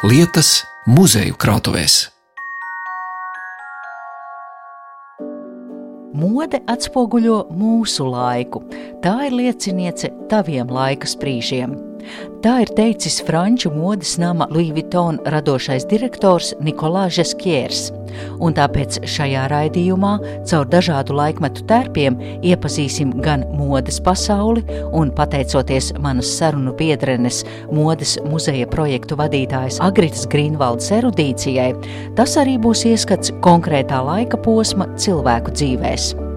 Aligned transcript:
lietas 0.00 0.62
muzeju 0.88 1.34
krātuvēs. 1.36 2.06
Mode 6.16 6.62
atspoguļo 6.72 7.42
mūsu 7.52 8.06
laiku. 8.08 8.62
Tā 9.04 9.12
ir 9.28 9.36
lieciniece 9.36 10.08
taviem 10.32 10.72
laika 10.72 11.08
sprīžiem. 11.08 11.89
Tā 12.44 12.60
ir 12.64 12.70
teicis 12.76 13.20
franču 13.26 13.72
modes 13.74 14.16
nama 14.20 14.46
Louis 14.50 14.72
Vuitton 14.74 15.18
radošais 15.28 15.86
direktors 15.90 16.54
Nikolais 16.64 17.12
Žeskiers. 17.16 17.90
Un 18.42 18.54
tāpēc 18.56 19.00
šajā 19.06 19.44
raidījumā 19.52 20.12
caur 20.48 20.68
dažādu 20.70 21.14
laikmetu 21.18 21.64
tērpiem 21.70 22.16
iepazīsim 22.46 23.12
gan 23.24 23.44
modes 23.58 24.00
pasauli, 24.02 24.64
un 24.96 25.12
pateicoties 25.14 25.92
manas 26.02 26.32
sarunu 26.38 26.74
biedrenes, 26.78 27.44
modes 27.72 28.16
muzeja 28.26 28.66
projektu 28.70 29.18
vadītājas 29.20 29.78
Agritas 29.84 30.26
Grīnvaldes 30.30 30.90
erudīcijai, 31.00 31.70
tas 32.18 32.38
arī 32.40 32.56
būs 32.62 32.86
ieskats 32.90 33.34
konkrētā 33.44 34.02
laika 34.06 34.40
posma 34.40 34.90
cilvēku 34.98 35.54
dzīvēs. 35.54 36.29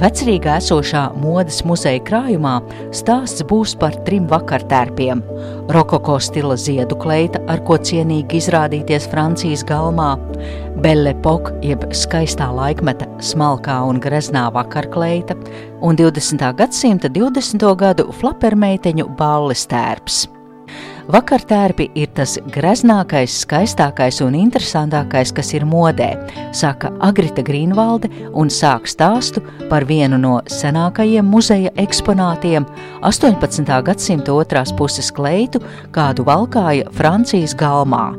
Vecrīgā 0.00 0.54
esošā 0.56 1.02
modes 1.20 1.58
muzeja 1.68 2.00
krājumā 2.06 2.54
stāsts 2.96 3.44
būs 3.44 3.74
par 3.76 3.98
trim 4.06 4.24
vakartērpiem- 4.30 5.20
rokoko 5.76 6.16
stila 6.16 6.56
ziedu 6.56 6.96
kleita, 6.96 7.42
ar 7.52 7.60
ko 7.60 7.76
cienīgi 7.76 8.40
izrādīties 8.40 9.10
Francijas 9.12 9.62
galmā, 9.62 10.16
Belle 10.80 11.12
Epoque, 11.12 11.52
jeb 11.60 11.84
skaistā 11.92 12.48
laikmeta 12.48 13.06
smalkā 13.18 13.76
un 13.86 14.00
greznā 14.00 14.48
vakarkleita, 14.50 15.36
un 15.82 15.96
20. 15.96 16.54
gadsimta 16.56 17.08
20. 17.10 17.76
gadu 17.76 18.08
flapermeiteņu 18.10 19.16
balles 19.16 19.66
tērps. 19.66 20.39
Vakartērpi 21.10 21.88
ir 21.98 22.10
tas 22.14 22.36
greznākais, 22.54 23.40
skaistākais 23.42 24.20
un 24.22 24.36
interesantākais, 24.38 25.32
kas 25.34 25.48
ir 25.56 25.64
modē, 25.66 26.12
saka 26.54 26.92
Agrita 27.02 27.42
Grīnvalde 27.42 28.06
un 28.38 28.50
sāk 28.52 28.86
stāstu 28.86 29.42
par 29.70 29.88
vienu 29.88 30.20
no 30.22 30.36
senākajiem 30.46 31.26
muzeja 31.26 31.72
eksponātiem- 31.82 32.66
18. 33.10 33.82
gadsimta 33.82 34.30
otrās 34.30 34.70
puses 34.76 35.10
kleitu, 35.10 35.58
kādu 35.90 36.22
valkāja 36.22 36.86
Francijas 36.92 37.54
galmā. 37.54 38.14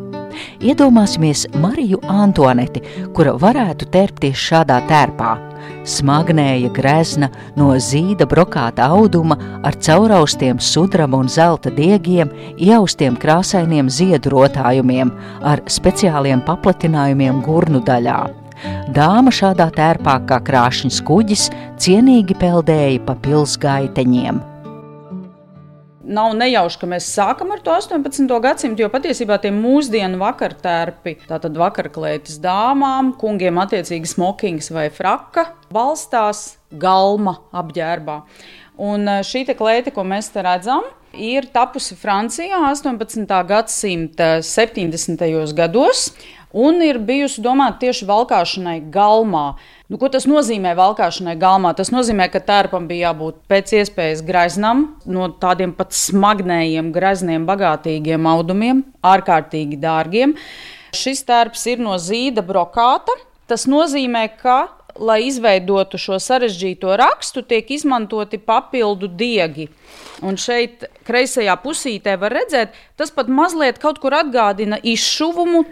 Iedomāsimies 0.59 1.47
Mariju 1.55 2.01
Antoneti, 2.09 2.81
kura 3.13 3.31
varētu 3.31 3.87
tērpties 3.87 4.35
šādā 4.35 4.81
tērpā 4.87 5.50
smagnēja 5.87 6.71
grezna 6.75 7.29
no 7.57 7.71
zīda 7.81 8.27
brokāta 8.29 8.89
auduma 8.91 9.37
ar 9.63 9.77
cauraustiem 9.79 10.59
sudraba 10.61 11.21
un 11.21 11.29
zelta 11.31 11.71
diegiem, 11.73 12.31
ieaustiem 12.57 13.17
krāsainiem 13.21 13.89
ziedu 13.89 14.35
rotājumiem 14.35 15.13
ar 15.41 15.63
speciāliem 15.67 16.43
paplatinājumiem 16.45 17.41
gurnu 17.45 17.81
daļā. 17.87 18.21
Dāma 18.93 19.33
šādā 19.33 19.71
tērpā 19.73 20.19
kā 20.29 20.37
krāšņs 20.45 21.01
kuģis 21.07 21.49
cienīgi 21.81 22.37
peldēja 22.37 23.01
pa 23.07 23.17
pilsgaiteņiem. 23.25 24.50
Nav 26.01 26.31
nejauši, 26.33 26.79
ka 26.81 26.87
mēs 26.89 27.09
sākam 27.13 27.51
ar 27.53 27.59
to 27.61 27.73
18. 27.75 28.25
gadsimtu, 28.41 28.81
jo 28.81 28.89
patiesībā 28.89 29.37
tie 29.41 29.51
mūsdienu 29.53 30.17
vakartērpi, 30.21 31.19
tātad 31.29 31.59
vakarklētis 31.61 32.39
dāmām, 32.41 33.13
kungiem 33.21 33.59
attiecīgi 33.61 34.09
smokings 34.09 34.71
vai 34.73 34.87
fraka, 34.93 35.51
balstās 35.73 36.55
galma 36.71 37.37
apģērbā. 37.53 38.17
Un 38.81 39.05
eh, 39.05 39.21
šī 39.27 39.45
kleita, 39.53 39.93
ko 39.93 40.05
mēs 40.07 40.31
te 40.33 40.41
redzam, 40.45 40.87
ir 41.13 41.49
tapusi 41.53 41.97
Francijā 41.99 42.63
18. 42.71 43.27
gadsimta 43.47 44.39
70. 44.41 45.53
gados 45.53 46.09
un 46.53 46.81
ir 46.83 46.99
bijusi 47.03 47.43
domāta 47.43 47.81
tieši 47.85 48.07
valkāšanai 48.09 48.77
galmā. 48.93 49.45
Nu, 49.91 49.99
ko 49.99 50.07
tas 50.11 50.27
nozīmē 50.29 50.73
valkāšanai 50.77 51.35
galmā? 51.39 51.73
Tas 51.75 51.91
nozīmē, 51.91 52.29
ka 52.31 52.39
tērpam 52.47 52.87
bija 52.87 53.09
jābūt 53.09 53.41
pēc 53.51 53.73
iespējas 53.81 54.23
greznam, 54.27 54.85
no 55.05 55.27
tādiem 55.41 55.73
pat 55.75 55.95
smagnējiem, 55.95 56.93
grezniem, 56.95 57.47
bagātīgiem 57.49 58.29
audumiem, 58.31 58.85
ārkārtīgi 59.03 59.79
dārgiem. 59.81 60.37
Šis 60.95 61.25
tērps 61.27 61.67
ir 61.71 61.83
no 61.83 61.97
zīda 61.99 62.43
brokāta. 62.45 63.15
Tas 63.51 63.65
nozīmē, 63.67 64.29
ka 64.39 64.61
lai 64.99 65.21
izveidotu 65.27 65.99
šo 66.01 66.19
sarežģīto 66.21 66.95
rakstu, 66.99 67.43
tiek 67.45 67.69
izmantoti 67.71 68.39
papildu 68.41 69.07
diegi. 69.07 69.67
Un 70.21 70.37
šeit, 70.37 70.85
kreisajā 71.07 71.55
pusītē, 71.63 72.13
var 72.21 72.35
redzēt, 72.35 72.75
tas 72.99 73.11
pat 73.13 73.29
mazliet 73.31 73.79
kaut 73.81 73.97
kur 74.03 74.13
atgādina 74.15 74.77
izšuvumu, 74.77 75.63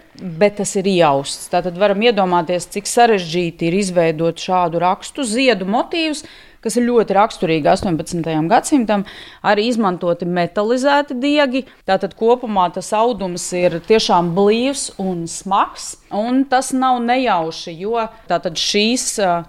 bet 0.41 0.57
tas 0.59 0.74
ir 0.80 0.90
jausts. 0.90 1.50
Tātad 1.53 1.78
varam 1.80 2.02
iedomāties, 2.02 2.68
cik 2.74 2.90
sarežģīti 2.90 3.69
ir 3.69 3.80
izveidot 3.84 4.41
šādu 4.41 4.81
rakstu, 4.81 5.28
ziedu 5.28 5.69
motīvus, 5.69 6.25
kas 6.64 6.78
ir 6.80 6.88
ļoti 6.88 7.16
raksturīgi 7.16 7.70
18. 7.72 8.31
gadsimtam, 8.52 9.06
arī 9.46 9.70
izmantoti 9.70 10.28
metalizēti 10.30 11.18
diegi. 11.20 11.66
Tātad 11.88 12.16
kopumā 12.20 12.70
tas 12.75 12.92
audums 12.96 13.46
ir 13.58 13.80
tiešām 13.88 14.34
blīvs 14.38 14.90
un 15.02 15.25
smags. 15.30 15.96
Un 16.16 16.44
tas 16.50 16.72
nav 16.74 16.98
nejauši, 17.06 17.75
jo 17.84 18.08
šīs 18.30 19.03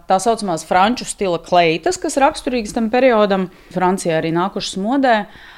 tā 0.08 0.18
saucamās 0.20 0.66
franču 0.68 1.06
stila 1.08 1.38
kleitas, 1.40 1.96
kas 2.00 2.18
raksturīgas 2.20 2.76
tam 2.76 2.90
periodam, 2.92 3.48
Francijā 3.72 4.18
arī 4.20 4.34
nākušas 4.36 4.76
modē. 4.80 5.14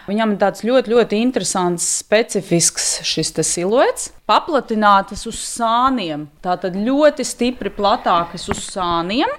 Viņam 0.06 0.34
ir 0.34 0.38
tāds 0.40 0.64
ļoti, 0.66 0.90
ļoti 0.90 1.18
interesants, 1.22 1.84
specifisks 2.02 3.02
šis 3.06 3.34
siluets, 3.46 4.10
paplatinātas 4.26 5.26
uz 5.30 5.38
sāniem. 5.38 6.26
Tātad 6.42 6.74
ļoti 6.74 7.26
stipri 7.26 7.70
platākas 7.70 8.48
uz 8.50 8.64
sāniem 8.72 9.30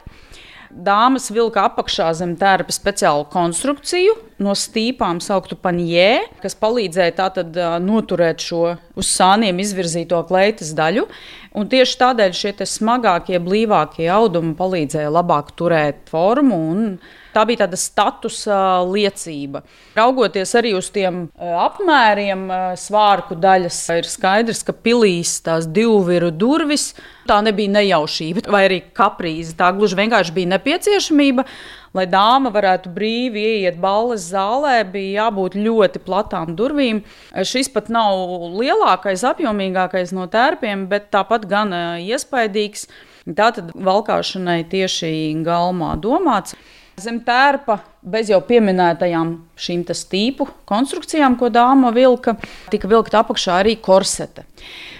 dāmas 0.73 1.29
vilka 1.33 1.67
apakšā 1.69 2.09
zem 2.17 2.33
tērpa 2.39 2.73
speciālu 2.73 3.27
konstrukciju 3.31 4.15
no 4.43 4.55
stīpām, 4.57 5.21
sauktu 5.23 5.55
panjē, 5.59 6.25
kas 6.43 6.57
palīdzēja 6.59 7.15
tātad 7.19 7.59
noturēt 7.83 8.43
šo 8.43 8.75
uz 8.99 9.09
sāniem 9.09 9.61
izvirzīto 9.63 10.19
kleitas 10.29 10.73
daļu. 10.77 11.05
Un 11.53 11.69
tieši 11.69 11.99
tādēļ 12.01 12.37
šie 12.37 12.53
smagākie, 12.65 13.37
blīvākie 13.43 14.09
audumi 14.09 14.55
palīdzēja 14.57 15.13
labāk 15.13 15.53
turēt 15.59 16.09
formu 16.09 16.57
un 16.73 16.87
Tā 17.33 17.43
bija 17.49 17.63
tāda 17.63 17.77
statusa 17.79 18.57
liecība. 18.85 19.63
Raugoties 19.97 20.51
arī 20.59 20.75
uz 20.77 20.91
tiem 20.93 21.27
apmēriem, 21.37 22.45
svārku 22.77 23.37
daļas, 23.41 23.79
ir 23.97 24.09
skaidrs, 24.09 24.61
ka 24.67 24.75
pilīs 24.75 25.39
tās 25.45 25.65
divu 25.65 26.03
viru 26.05 26.29
durvis. 26.29 26.91
Tā 27.25 27.39
nebija 27.45 27.71
nejaušība 27.77 28.43
vai 28.51 28.65
arī 28.67 28.81
kaprīze. 28.93 29.55
Tā 29.57 29.71
gluži 29.73 29.97
vienkārši 29.97 30.35
bija 30.35 30.51
nepieciešamība. 30.57 31.45
Lai 31.93 32.07
dāma 32.09 32.49
varētu 32.53 32.89
brīvi 32.93 33.41
ieiet 33.51 33.75
balles 33.81 34.25
zālē, 34.33 34.79
bija 34.89 35.27
jābūt 35.27 35.57
ļoti 35.61 36.01
platām 36.05 36.55
durvīm. 36.57 37.03
Šis 37.45 37.69
pat 37.73 37.91
nav 37.93 38.17
lielākais, 38.57 39.25
apjomīgākais 39.29 40.13
no 40.17 40.25
tērpiem, 40.25 40.87
bet 40.89 41.11
tāpat 41.13 41.45
gan 41.49 41.73
iespaidīgs. 42.01 42.87
Tātad 43.23 43.69
valkāšanai 43.77 44.63
tieši 44.73 45.13
galmā 45.45 45.93
domāts. 46.01 46.57
Zem 47.01 47.19
tērpa, 47.25 47.79
bez 48.05 48.29
jau 48.29 48.37
pieminētajām 48.45 49.33
šīm 49.57 49.81
stīpu 49.97 50.45
konstrukcijām, 50.69 51.39
ko 51.39 51.49
dāma 51.49 51.89
vilka, 51.95 52.35
tika 52.69 52.89
vilkta 52.91 53.23
apakšā 53.23 53.55
arī 53.63 53.79
korsete. 53.81 54.45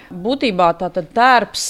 Būtībā 0.09 0.71
tātad 0.79 1.11
tērps 1.13 1.67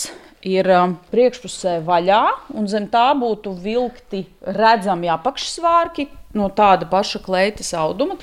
ir 0.47 0.67
um, 0.71 0.95
priekšpusē 1.11 1.77
vaļā, 1.83 2.21
un 2.55 2.67
zem 2.71 2.87
tā 2.91 3.09
būtu 3.19 3.51
vilkti 3.63 4.23
redzami 4.47 5.11
apakšsvārki 5.11 6.07
no 6.39 6.47
tāda 6.55 6.87
paša 6.89 7.19
kleitas 7.23 7.73
auduma. 7.77 8.15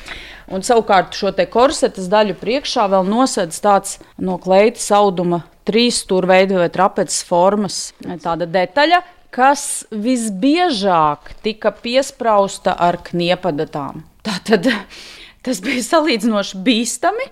Un 0.51 0.65
savukārt 0.67 1.15
šo 1.17 1.33
korsetes 1.53 2.09
daļu 2.11 2.37
priekšā 2.41 2.89
vēl 2.91 3.07
nosedz 3.09 3.61
tāds 3.61 3.99
no 4.19 4.39
kleitas 4.41 4.89
auduma 4.93 5.45
trīs 5.69 6.01
stūra 6.03 6.41
vai 6.57 6.69
trapeces 6.73 7.23
formas 7.29 7.93
detaļa, 8.01 9.03
kas 9.35 9.87
visbiežāk 9.91 11.33
tika 11.45 11.73
piesprāsta 11.75 12.75
ar 12.75 13.01
kniepadatām. 13.07 14.05
Tātad 14.27 14.69
tas 15.47 15.63
bija 15.65 15.87
salīdzinoši 15.87 16.61
bīstami. 16.67 17.31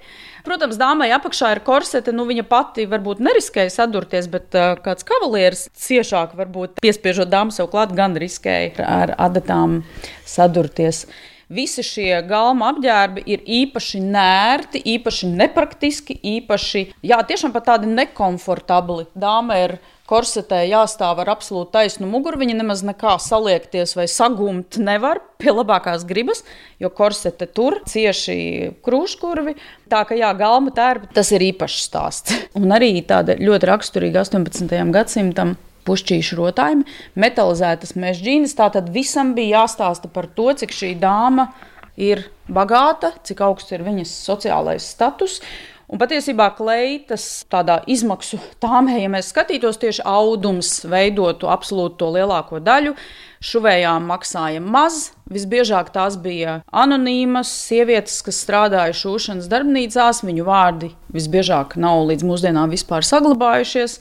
Protams, 0.48 0.78
dāmai 0.80 1.10
apakšā 1.12 1.50
ir 1.52 1.60
korsete. 1.66 2.14
Nu, 2.14 2.24
viņa 2.28 2.46
pati 2.48 2.86
varbūt 2.88 3.18
neriskēja 3.20 3.72
sadurties, 3.74 4.30
bet 4.32 4.54
uh, 4.56 4.78
kāds 4.80 5.04
kavalieris 5.04 5.66
ciešāk, 5.76 6.32
varbūt 6.38 6.78
piespiežot 6.80 7.28
dāmu 7.28 7.52
sev 7.52 7.68
klāt, 7.72 7.92
gan 7.96 8.16
riskēja 8.16 8.86
ar 8.86 9.12
adatām 9.28 9.82
sadurties. 10.24 11.04
Visi 11.48 11.80
šie 11.80 12.10
galma 12.28 12.66
apģērbi 12.74 13.22
ir 13.24 13.40
īpaši 13.40 14.02
nērti, 14.04 14.82
īpaši 14.96 15.30
nepraktiski, 15.32 16.18
īpaši, 16.36 16.82
jā, 17.08 17.22
tiešām 17.24 17.54
pat 17.54 17.70
tādi 17.70 17.88
nekomfortabli. 17.88 19.06
Dāma 19.16 19.56
ir 19.62 19.78
korsetē 20.08 20.60
jāstāv 20.68 21.22
ar 21.22 21.30
absolūti 21.32 21.72
taisnu 21.78 22.08
muguru. 22.10 22.40
Viņa 22.42 22.56
nemaz 22.58 22.82
nekā 22.84 23.14
saliekties 23.24 23.96
vai 23.96 24.04
sagumt 24.12 24.76
nevar 24.76 25.22
pie 25.40 25.54
labākās 25.54 26.04
gribas, 26.08 26.44
jo 26.80 26.90
korsete 26.92 27.48
tur 27.48 27.78
cieši 27.88 28.74
krūškurvi. 28.84 29.56
Tā 29.88 30.02
kā 30.04 30.18
jā, 30.20 30.34
galma 30.36 30.74
tērpa 30.76 31.14
tas 31.16 31.32
ir 31.32 31.46
īpašs 31.48 31.80
stāsts. 31.88 32.36
Un 32.60 32.76
arī 32.76 32.92
tāda 33.08 33.38
ļoti 33.40 33.72
raksturīga 33.72 34.26
18. 34.28 34.76
gadsimtam 34.92 35.56
pušķīšu 35.88 36.38
rotājumi, 36.38 36.86
metalizētas 37.18 37.96
mežģīnas. 37.98 38.56
Tātad 38.58 38.92
visam 38.94 39.34
bija 39.38 39.62
jāstāsta 39.62 40.12
par 40.12 40.28
to, 40.36 40.52
cik 40.60 40.76
šī 40.76 40.92
dāma 41.00 41.50
ir 41.98 42.28
bagāta, 42.46 43.14
cik 43.26 43.42
augsts 43.48 43.74
ir 43.74 43.82
viņas 43.86 44.14
sociālais 44.28 44.86
status. 44.94 45.40
Un 45.88 45.96
patiesībā 45.96 46.50
kleitas 46.52 47.46
tādā 47.48 47.78
izmaksu 47.88 48.36
tāmē, 48.60 48.98
ja 49.00 49.08
mēs 49.08 49.30
skatītos 49.32 49.80
tieši 49.80 50.02
audums, 50.04 50.82
veidotu 50.84 51.48
absolūti 51.48 51.96
to 52.02 52.10
lielāko 52.12 52.60
daļu, 52.60 52.92
šuvējām 53.40 54.04
maksāja 54.10 54.60
maz. 54.60 55.14
Visbiežāk 55.32 55.88
tās 55.94 56.18
bija 56.20 56.58
anonīmas 56.68 57.48
sievietes, 57.70 58.20
kas 58.26 58.42
strādāja 58.44 58.92
šūšanas 59.00 59.48
darbnīcās. 59.48 60.20
Viņu 60.28 60.44
vārdi 60.44 60.92
visbiežāk 61.14 61.78
nav 61.80 62.04
līdz 62.10 62.28
mūsdienām 62.34 62.76
vispār 62.76 63.08
saglabājušies. 63.08 63.96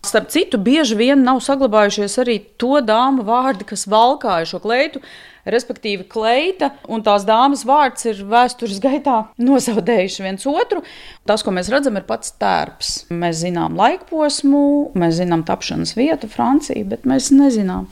Starp 0.00 0.30
citu, 0.32 0.56
bieži 0.56 0.96
vien 0.96 1.20
nav 1.26 1.42
saglabājušies 1.44 2.14
arī 2.22 2.38
to 2.60 2.78
dāmu 2.80 3.24
vārdi, 3.26 3.66
kas 3.68 3.84
valkāja 3.90 4.48
šo 4.48 4.62
kleitu. 4.64 5.02
Respektīvi, 5.50 6.04
kleita 6.08 6.70
un 6.92 7.00
tās 7.04 7.24
dāmas 7.28 7.64
vārds 7.68 8.04
ir 8.08 8.20
vēstures 8.28 8.80
gaitā 8.80 9.16
nozaudējuši 9.48 10.26
viens 10.26 10.48
otru. 10.48 10.82
Tas, 11.28 11.44
ko 11.44 11.52
mēs 11.56 11.72
redzam, 11.72 12.00
ir 12.00 12.08
pats 12.08 12.32
tērps. 12.40 12.92
Mēs 13.12 13.40
zinām 13.44 13.76
laikposmu, 13.80 14.66
mēs 15.00 15.18
zinām 15.20 15.44
tapšanas 15.48 15.96
vietu, 16.00 16.28
Franciju, 16.32 16.88
bet 16.92 17.08
mēs 17.08 17.32
nezinām, 17.36 17.88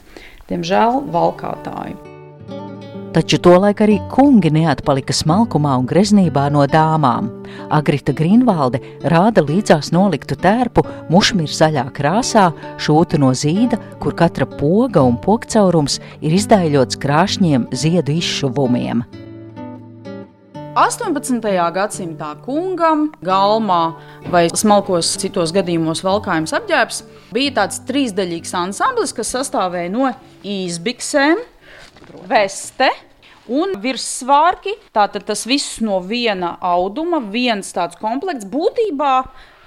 diemžēl, 0.53 1.03
valkātāju 1.13 2.18
taču 3.19 3.41
tolaik 3.43 3.81
arī 3.83 3.97
kungi 4.13 4.51
neatpalika 4.55 5.15
smalkumā 5.17 5.73
un 5.81 5.87
greznībā 5.91 6.45
no 6.55 6.63
dāmām. 6.71 7.27
Agrita 7.75 8.13
Grīnvalde 8.15 8.79
rāda 9.11 9.43
līdzās 9.43 9.91
noliktu 9.91 10.37
tērpu 10.39 10.85
mušmīra 11.11 11.57
zaļā 11.57 11.85
krāsā, 11.97 12.45
šūtu 12.79 13.19
no 13.19 13.33
zīda, 13.35 13.81
kur 13.99 14.15
katra 14.15 14.47
poga 14.47 15.03
un 15.03 15.17
pokcaurums 15.19 15.99
ir 16.21 16.37
izdaiļots 16.39 17.01
krāšņiem 17.03 17.67
ziedu 17.75 18.15
izšuvumiem. 18.21 19.03
18. 20.79 21.43
gadsimtā 21.75 22.31
kungam, 22.45 23.09
galmā 23.27 23.97
vai 24.31 24.45
smalkos 24.47 25.17
citos 25.19 25.51
gadījumos 25.57 26.05
valkājums 26.07 26.55
apģērbs 26.55 27.03
bija 27.35 27.57
tāds 27.65 27.83
trīsdaļīgs 27.91 28.55
ansamblis, 28.63 29.17
kas 29.17 29.35
sastāvēja 29.35 29.91
no 29.91 30.15
īsbiksēm, 30.47 31.43
veste, 32.31 32.93
un 33.49 33.77
virssvārki. 33.83 34.77
Tātad 34.97 35.27
tas 35.29 35.45
viss 35.49 35.81
no 35.85 36.01
viena 36.05 36.57
auduma, 36.65 37.21
viens 37.21 37.73
tāds 37.75 37.99
komplekts. 38.01 38.49
Būtībā 38.49 39.15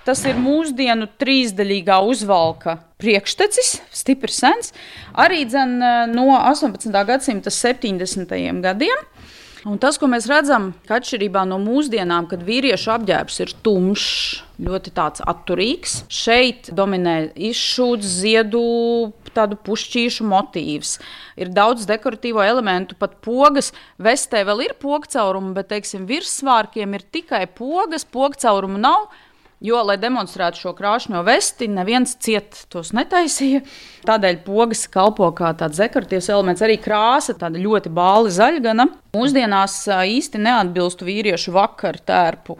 tas 0.06 0.24
ir 0.26 0.40
mūsdienu 0.42 1.10
trīsdaļīgā 1.22 2.00
uzvalka 2.10 2.80
priekštecis, 3.02 3.76
stiprs 3.94 4.40
sens, 4.42 4.74
arī 5.18 5.44
dzen, 5.50 5.78
no 6.14 6.32
18. 6.38 6.90
gadsimta 7.06 7.54
70. 7.54 8.34
gadsimta. 8.62 9.06
Un 9.62 9.78
tas, 9.78 10.00
ko 10.02 10.08
mēs 10.10 10.26
redzam, 10.26 10.72
ka 10.90 10.98
atšķirībā 10.98 11.44
no 11.46 11.60
mūsdienām, 11.62 12.26
kad 12.32 12.42
vīriešu 12.48 12.96
apģērbs 12.96 13.36
ir 13.44 13.52
tumšs, 13.62 14.08
ļoti 14.62 14.94
atturīgs, 15.30 16.00
šeit 16.10 16.72
dominē 16.74 17.16
izšūts, 17.38 18.16
ziedu, 18.24 18.64
tādu 19.36 19.58
pušķīšu 19.66 20.28
motīvs. 20.28 20.98
Ir 21.42 21.52
daudz 21.56 21.88
dekoratīvo 21.90 22.44
elementu, 22.46 22.98
pat 23.00 23.18
pogas. 23.26 23.72
Vestē 24.02 24.44
vēl 24.48 24.68
ir 24.68 24.78
pogcaurumi, 24.82 25.56
bet, 25.58 25.72
teiksim, 25.74 26.08
virssvārkiem 26.10 26.96
ir 26.98 27.06
tikai 27.14 27.46
pogas, 27.58 28.08
pogcaurumu 28.08 28.82
nav. 28.82 29.12
Jo, 29.62 29.78
lai 29.86 29.94
demonstrētu 30.02 30.58
šo 30.58 30.72
krāšņo 30.74 31.20
vesti, 31.22 31.68
neviens 31.70 32.16
ciet 32.18 32.64
tos 32.74 32.90
netaisīja. 32.98 33.60
Tādēļ 34.10 34.40
pogas 34.42 34.88
kalpo 34.90 35.28
kā 35.38 35.52
tāds 35.60 35.78
dekoratīvs 35.78 36.32
elements, 36.34 36.64
arī 36.66 36.80
krāsa, 36.82 37.36
tāda 37.38 37.62
ļoti 37.62 37.92
bāli 37.94 38.34
zaļgana. 38.34 38.88
Mūsdienās 39.14 39.84
īsti 39.86 40.42
neatbilstu 40.42 41.06
vīriešu 41.06 41.54
vakaru 41.54 42.02
tērpu 42.10 42.58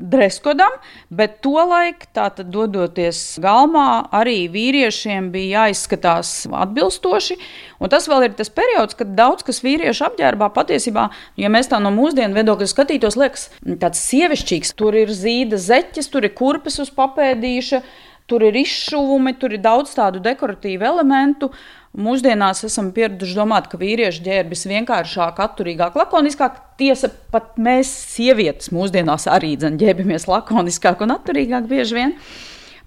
dreskodam, 0.00 0.72
bet 1.12 1.38
tolaik, 1.44 2.06
tātad 2.16 2.50
dodoties 2.52 3.38
galmā, 3.42 4.06
arī 4.16 4.48
vīriešiem 4.52 5.30
bija 5.34 5.66
jāizskatās 5.66 6.32
atbilstoši. 6.50 7.38
Un 7.80 7.92
tas 7.92 8.08
vēl 8.10 8.28
ir 8.28 8.36
tas 8.38 8.52
periods, 8.52 8.96
kad 8.98 9.14
daudz 9.18 9.44
kas 9.46 9.62
vīriešu 9.64 10.06
apģērbā 10.10 10.50
patiesībā, 10.56 11.08
ja 11.40 11.52
mēs 11.52 11.70
tā 11.70 11.80
no 11.82 11.92
mūsdienu 11.94 12.36
viedokļa 12.36 12.70
skatītos, 12.72 13.18
liekas 13.20 13.48
tāds 13.80 14.02
sievišķīgs. 14.10 14.74
Tur 14.80 14.96
ir 14.98 15.12
zīda 15.14 15.60
zeķes, 15.60 16.10
tur 16.12 16.28
ir 16.28 16.34
kurpes 16.36 16.80
uz 16.82 16.92
papēdīša, 16.96 17.82
tur 18.30 18.44
ir 18.46 18.56
izšuvumi, 18.60 19.34
tur 19.40 19.56
ir 19.56 19.62
daudz 19.64 19.96
tādu 19.96 20.22
dekoratīvu 20.22 20.86
elementu. 20.86 21.50
Mūsdienās 21.98 22.62
esam 22.68 22.92
pieraduši 22.94 23.34
domāt, 23.34 23.66
ka 23.66 23.78
vīriešu 23.80 24.22
ģērbis 24.22 24.62
vienkāršāk, 24.70 25.40
atturīgāk, 25.42 25.96
lakoniskāk. 25.98 26.60
Tiesa, 26.78 27.10
pat 27.34 27.56
mēs, 27.58 27.90
sievietes, 28.12 28.70
mūsdienās 28.70 29.26
arī 29.26 29.56
ģērbamies 29.58 30.28
lakoniskāk 30.30 31.02
un 31.02 31.16
atturīgāk 31.16 31.66
bieži 31.70 31.98
vien. 31.98 32.14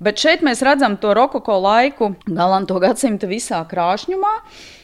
Bet 0.04 0.24
šeit 0.24 0.42
mēs 0.44 0.64
redzam 0.64 0.96
to 1.00 1.12
rokoko 1.16 1.60
laiku, 1.66 2.14
galanto 2.26 2.80
gadsimta 2.80 3.28
visā 3.28 3.60
krāšņumā. 3.68 4.34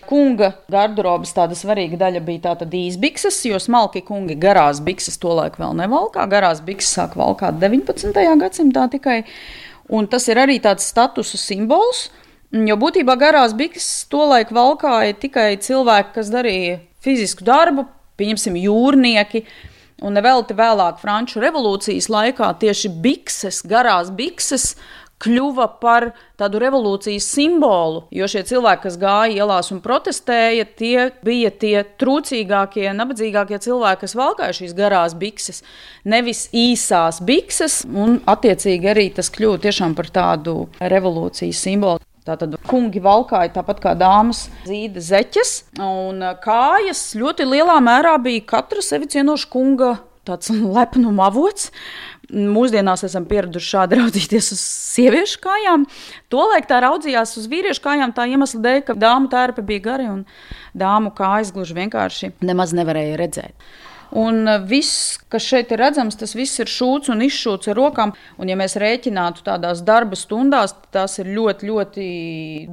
Kunga 0.09 0.51
garderobas 0.71 1.31
tāda 1.35 1.55
svarīga 1.55 1.99
daļa 2.03 2.21
bija 2.25 2.49
tātad 2.49 2.75
īsbikses, 2.75 3.39
jo 3.47 3.59
smalki 3.61 4.03
kungi 4.03 4.35
garās 4.39 4.83
bikses 4.83 5.19
tolaik 5.21 5.59
vēl 5.61 5.75
nevalkā. 5.79 6.27
Garās 6.27 6.59
bikses 6.65 6.91
sāk 6.97 7.15
valkāt 7.19 7.59
19. 7.61 8.15
gadsimtā 8.43 8.89
tikai. 8.91 9.21
Un 9.89 10.11
tas 10.11 10.27
ir 10.27 10.43
arī 10.43 10.59
tāds 10.63 10.91
statusu 10.91 11.39
simbols. 11.39 12.09
Jo 12.49 12.79
būtībā 12.81 13.13
garās 13.21 13.53
bikses 13.53 14.07
tolaik 14.09 14.49
valkāja 14.55 15.13
tikai 15.21 15.51
cilvēki, 15.61 16.15
kas 16.15 16.31
darīja 16.33 16.79
fizisku 17.05 17.45
darbu, 17.45 17.85
pieņemsim, 18.17 18.57
jūrnieki. 18.57 19.43
Un 19.99 20.15
nevelti 20.15 20.55
vēlāk, 20.55 20.97
Franču 21.01 21.43
revolūcijas 21.43 22.07
laikā, 22.09 22.53
tieši 22.61 22.89
bikses, 23.03 23.59
garās 23.67 24.09
bikses, 24.15 24.71
kļuva 25.19 25.65
par 25.81 26.07
tādu 26.39 26.61
revolūcijas 26.63 27.27
simbolu. 27.35 28.05
Jo 28.15 28.29
šie 28.31 28.45
cilvēki, 28.47 28.85
kas 28.87 28.97
gāja 28.97 29.43
ielās 29.43 29.69
un 29.75 29.83
protestēja, 29.83 30.65
tie 30.79 31.09
bija 31.25 31.51
tie 31.51 31.83
trūcīgākie, 32.01 32.87
nabadzīgākie 32.95 33.59
cilvēki, 33.67 34.05
kas 34.07 34.17
valkāja 34.17 34.57
šīs 34.61 34.75
garās 34.79 35.17
bikses, 35.19 35.61
nevis 36.07 36.47
īsās 36.55 37.21
bikses. 37.27 37.81
Un, 37.91 38.21
attiecīgi, 38.25 38.93
arī 38.95 39.09
tas 39.13 39.29
kļuva 39.35 39.93
par 39.99 40.13
tādu 40.15 40.61
revolūcijas 40.79 41.67
simbolu. 41.67 42.08
Tātad 42.29 42.59
kungi 42.69 43.01
valkāja 43.01 43.49
tāpat 43.55 43.79
kā 43.81 43.95
dāmas 43.97 44.45
zīda 44.67 45.01
zeķes, 45.01 45.53
un 45.81 46.21
kājas 46.43 47.01
ļoti 47.17 47.47
lielā 47.49 47.79
mērā 47.81 48.13
bija 48.21 48.45
katra 48.53 48.83
sevi 48.85 49.09
cienoša 49.09 49.49
kunga 49.49 49.95
tāds 50.29 50.51
lepnuma 50.77 51.29
avots. 51.29 51.71
Mūsdienās 52.29 53.01
esam 53.07 53.25
pieraduši 53.25 53.71
šādi 53.73 53.97
raudzīties 54.01 54.51
uz 54.53 54.61
sieviešu 54.61 55.41
kājām. 55.41 55.87
Tolaik 56.29 56.69
tā 56.69 56.83
raudzījās 56.85 57.33
uz 57.41 57.49
vīriešu 57.49 57.81
kājām 57.87 58.13
tā 58.13 58.27
iemesla 58.29 58.61
dēļ, 58.67 58.81
ka 58.85 58.97
dāmu 58.99 59.31
tērpa 59.33 59.65
bija 59.65 59.87
gari 59.89 60.09
un 60.11 60.25
dāmu 60.77 61.15
kājas 61.17 61.49
gluži 61.55 61.77
vienkārši 61.81 62.35
nemaz 62.45 62.77
nevarēja 62.77 63.17
redzēt. 63.23 63.71
Un 64.17 64.47
e, 64.47 64.57
viss, 64.65 65.19
kas 65.29 65.45
šeit 65.45 65.73
ir 65.73 65.81
redzams, 65.83 66.17
tas 66.19 66.33
viss 66.37 66.59
ir 66.61 66.69
šūts 66.71 67.11
un 67.13 67.21
izšūts 67.25 67.69
ar 67.69 67.77
rokām. 67.77 68.13
Un, 68.41 68.49
ja 68.49 68.57
mēs 68.59 68.77
rēķinātu 68.81 69.45
tādās 69.45 69.83
darba 69.85 70.17
stundās, 70.17 70.73
tas 70.93 71.19
ir 71.21 71.29
ļoti, 71.35 71.69
ļoti 71.69 72.07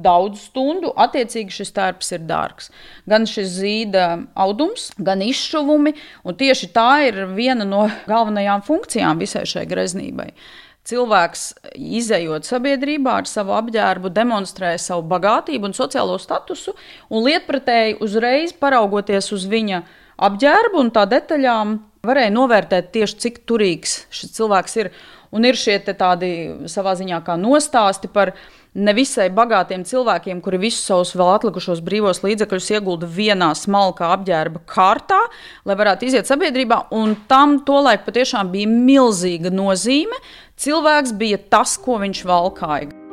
daudz 0.03 0.47
stundu. 0.49 0.93
Attiecīgi 0.97 1.59
šis 1.59 1.73
tērps 1.77 2.13
ir 2.17 2.25
dārgs. 2.29 2.71
Gan 3.09 3.27
šis 3.29 3.51
zīda 3.59 4.07
audums, 4.33 4.89
gan 4.97 5.21
izšuvumi. 5.25 5.93
Un 6.25 6.39
tieši 6.39 6.71
tā 6.73 6.91
ir 7.09 7.25
viena 7.37 7.67
no 7.67 7.85
galvenajām 8.09 8.65
funkcijām 8.65 9.21
visai 9.21 9.45
šai 9.49 9.67
greznībai 9.69 10.31
cilvēks, 10.87 11.41
izējot 11.75 12.47
sabiedrībā 12.47 13.17
ar 13.21 13.27
savu 13.27 13.51
apģērbu, 13.57 14.11
demonstrē 14.15 14.75
savu 14.79 15.03
bagātību 15.11 15.67
un 15.67 15.75
sociālo 15.75 16.15
statusu, 16.21 16.77
un 17.11 17.25
lietpratēji 17.25 17.97
uzreiz 18.03 18.53
paraugoties 18.55 19.33
uz 19.35 19.47
viņa 19.51 19.81
apģērbu 20.17 20.81
un 20.81 20.91
tā 20.93 21.05
detaļām 21.09 21.77
varēja 22.07 22.33
novērtēt 22.33 22.91
tieši 22.95 23.21
cik 23.23 23.41
turīgs 23.49 24.03
šis 24.13 24.35
cilvēks 24.37 24.77
ir. 24.81 24.91
Un 25.35 25.43
ir 25.43 25.57
šie 25.59 25.75
tādi 25.83 26.29
savā 26.71 26.93
ziņā 26.95 27.19
kā 27.25 27.35
nostāsti 27.35 28.07
par 28.07 28.31
nevisai 28.77 29.27
bagātiem 29.33 29.83
cilvēkiem, 29.87 30.39
kuri 30.45 30.59
visus 30.61 30.85
savus 30.87 31.11
vēl 31.17 31.33
atlikušos 31.33 31.81
brīvos 31.83 32.21
līdzekļus 32.23 32.69
iegulda 32.77 33.09
vienā 33.11 33.49
smalkā 33.57 34.07
apģērba 34.15 34.61
kārtā, 34.69 35.19
lai 35.67 35.75
varētu 35.79 36.07
iziet 36.07 36.29
sabiedrībā. 36.29 36.85
Un 36.95 37.17
tam 37.27 37.59
tolaik 37.67 38.05
patiešām 38.07 38.53
bija 38.53 38.71
milzīga 38.71 39.51
nozīme. 39.51 40.21
Cilvēks 40.57 41.17
bija 41.19 41.41
tas, 41.51 41.75
ko 41.81 41.99
viņš 42.05 42.23
valkāja. 42.29 43.06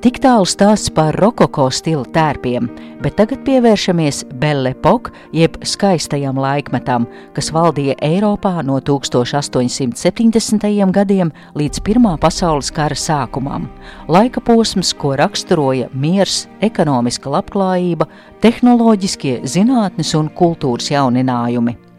Tik 0.00 0.16
tālu 0.24 0.46
stāsts 0.48 0.88
par 0.96 1.12
rokoko 1.20 1.66
stila 1.68 2.06
tērpiem, 2.08 2.70
bet 3.04 3.18
tagad 3.18 3.42
pievēršamies 3.44 4.22
Belle 4.40 4.70
Epoque, 4.72 5.12
jeb 5.36 5.58
skaistajam 5.60 6.40
laikmetam, 6.40 7.04
kas 7.36 7.50
valdīja 7.52 7.98
Eiropā 8.08 8.62
no 8.64 8.78
1870. 8.80 10.64
gadiem 10.96 11.34
līdz 11.52 11.84
Pirmā 11.84 12.14
pasaules 12.22 12.72
kara 12.72 12.96
sākumam. 12.96 13.68
Laika 14.08 14.40
posms, 14.40 14.94
ko 14.96 15.12
raksturoja 15.20 15.92
miers, 15.92 16.48
ekonomiska 16.64 17.28
labklājība, 17.36 18.08
tehnoloģiskie, 18.40 19.44
zinātnes 19.44 20.16
un 20.16 20.32
kultūras 20.32 20.88
jauninājumi. 20.96 21.89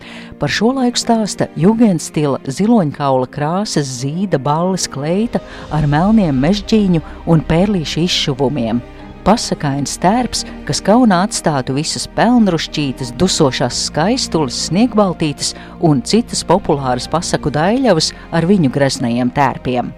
Par 0.41 0.49
šo 0.49 0.71
laiku 0.73 0.97
stāsta 0.97 1.45
jugendstila 1.53 2.39
ziloņkaula 2.49 3.27
krāsas 3.29 3.85
zīda 3.99 4.39
balles 4.41 4.87
kleita 4.89 5.37
ar 5.69 5.85
melniem 5.85 6.39
mežģīņu 6.41 7.01
un 7.29 7.43
pērlīšu 7.45 8.01
izšuvumiem. 8.07 8.79
Pasakains 9.21 9.99
tērps, 10.01 10.41
kas 10.65 10.81
kaunā 10.81 11.19
atstātu 11.27 11.75
visas 11.77 12.07
pelnrušķītas, 12.17 13.13
dusošās 13.21 13.83
skaistules, 13.91 14.57
sniegbaltītes 14.71 15.53
un 15.85 16.01
citas 16.01 16.41
populāras 16.41 17.05
pasaku 17.05 17.53
daļavas 17.53 18.09
ar 18.33 18.49
viņu 18.49 18.73
greznajiem 18.73 19.29
tērpiem. 19.37 19.93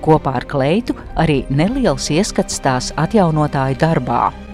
Kopā 0.00 0.38
ar 0.40 0.48
kleitu 0.48 0.96
arī 1.20 1.42
neliels 1.52 2.08
ieskats 2.16 2.64
tās 2.64 2.94
atjaunotāju 2.96 3.76
darbā. 3.84 4.45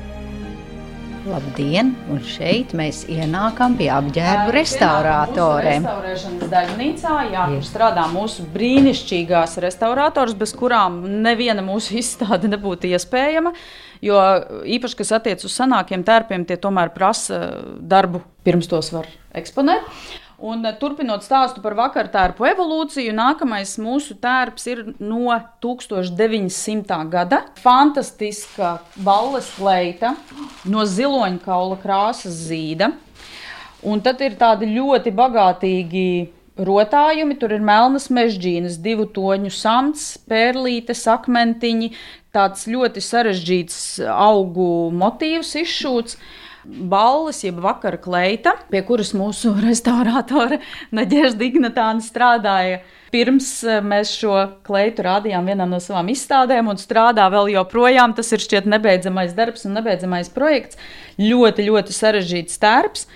Labdien! 1.23 1.93
Un 2.11 2.19
šeit 2.27 2.73
mēs 2.75 3.05
ienākam 3.07 3.77
pie 3.79 3.87
apģērbu 3.95 4.55
restauratoriem. 4.57 5.85
Restaurēšanas 5.87 6.51
daļnīcā, 6.51 7.13
jā, 7.31 7.45
kur 7.53 7.67
strādā 7.67 8.09
mūsu 8.11 8.47
brīnišķīgās 8.51 9.55
restaurators, 9.63 10.35
bez 10.39 10.51
kurām 10.59 10.99
neviena 11.23 11.63
mūsu 11.63 11.95
izstāde 12.03 12.51
nebūtu 12.51 12.91
iespējama. 12.91 13.55
Jo 14.03 14.19
īpaši, 14.67 14.99
kas 14.99 15.15
attiecas 15.21 15.47
uz 15.47 15.55
senākiem 15.61 16.03
tērpiem, 16.09 16.43
tie 16.49 16.59
tomēr 16.59 16.91
prasa 16.97 17.39
darbu, 17.79 18.25
pirms 18.43 18.67
tos 18.73 18.91
var 18.91 19.07
eksponēt. 19.39 19.87
Un, 20.43 20.65
eh, 20.67 20.75
turpinot 20.75 21.23
stāstu 21.23 21.63
par 21.63 21.77
vakartērpu 21.79 22.49
evolūciju, 22.49 23.13
nākamais 23.15 23.77
mūsu 23.79 24.17
tērps 24.19 24.67
ir 24.73 24.81
no 24.99 25.31
1900. 25.63 27.05
gada. 27.13 27.45
Fantastiska 27.63 28.73
balles 28.97 29.53
kleita 29.55 30.17
no 30.67 30.83
ziloņkaula 30.83 31.79
krāsas 31.85 32.43
zīda. 32.49 32.91
Un 33.87 34.03
tad 34.03 34.19
ir 34.27 34.35
tādi 34.39 34.67
ļoti 34.75 35.15
bagātīgi 35.15 36.07
rotājumi. 36.59 37.39
Tur 37.39 37.55
ir 37.55 37.63
melnas 37.63 38.11
mežģīnas, 38.11 38.83
divu 38.83 39.07
toņu 39.15 39.55
samts, 39.55 40.17
pērlītes, 40.27 41.07
akmentiņi, 41.07 41.93
tāds 42.35 42.67
ļoti 42.67 42.99
sarežģīts 42.99 43.77
augu 44.11 44.91
motīvs 44.91 45.55
izšūts 45.63 46.19
balles, 46.65 47.43
jeb 47.45 47.61
vakara 47.63 47.99
kleita, 48.01 48.55
pie 48.71 48.83
kuras 48.87 49.13
mūsu 49.17 49.55
restaurātore 49.67 50.61
Naģēža 50.95 51.39
Dignatāna 51.41 52.05
strādāja. 52.05 52.83
Pirms 53.13 53.49
eh, 53.69 53.83
mēs 53.85 54.15
šo 54.17 54.37
kleitu 54.65 55.05
rādījām 55.05 55.51
vienā 55.51 55.67
no 55.69 55.81
savām 55.83 56.09
izstādēm, 56.13 56.71
un 56.73 56.81
strādā 56.81 57.27
vēl 57.33 57.53
joprojām. 57.57 58.15
Tas 58.17 58.33
ir 58.33 58.45
šķiet 58.45 58.69
nebeidzamais 58.73 59.35
darbs 59.37 59.67
un 59.69 59.77
nebeidzamais 59.77 60.33
projekts. 60.33 60.81
Ļoti, 61.21 61.69
ļoti 61.69 61.97
sarežģīts 61.97 62.61
tērps, 62.63 63.09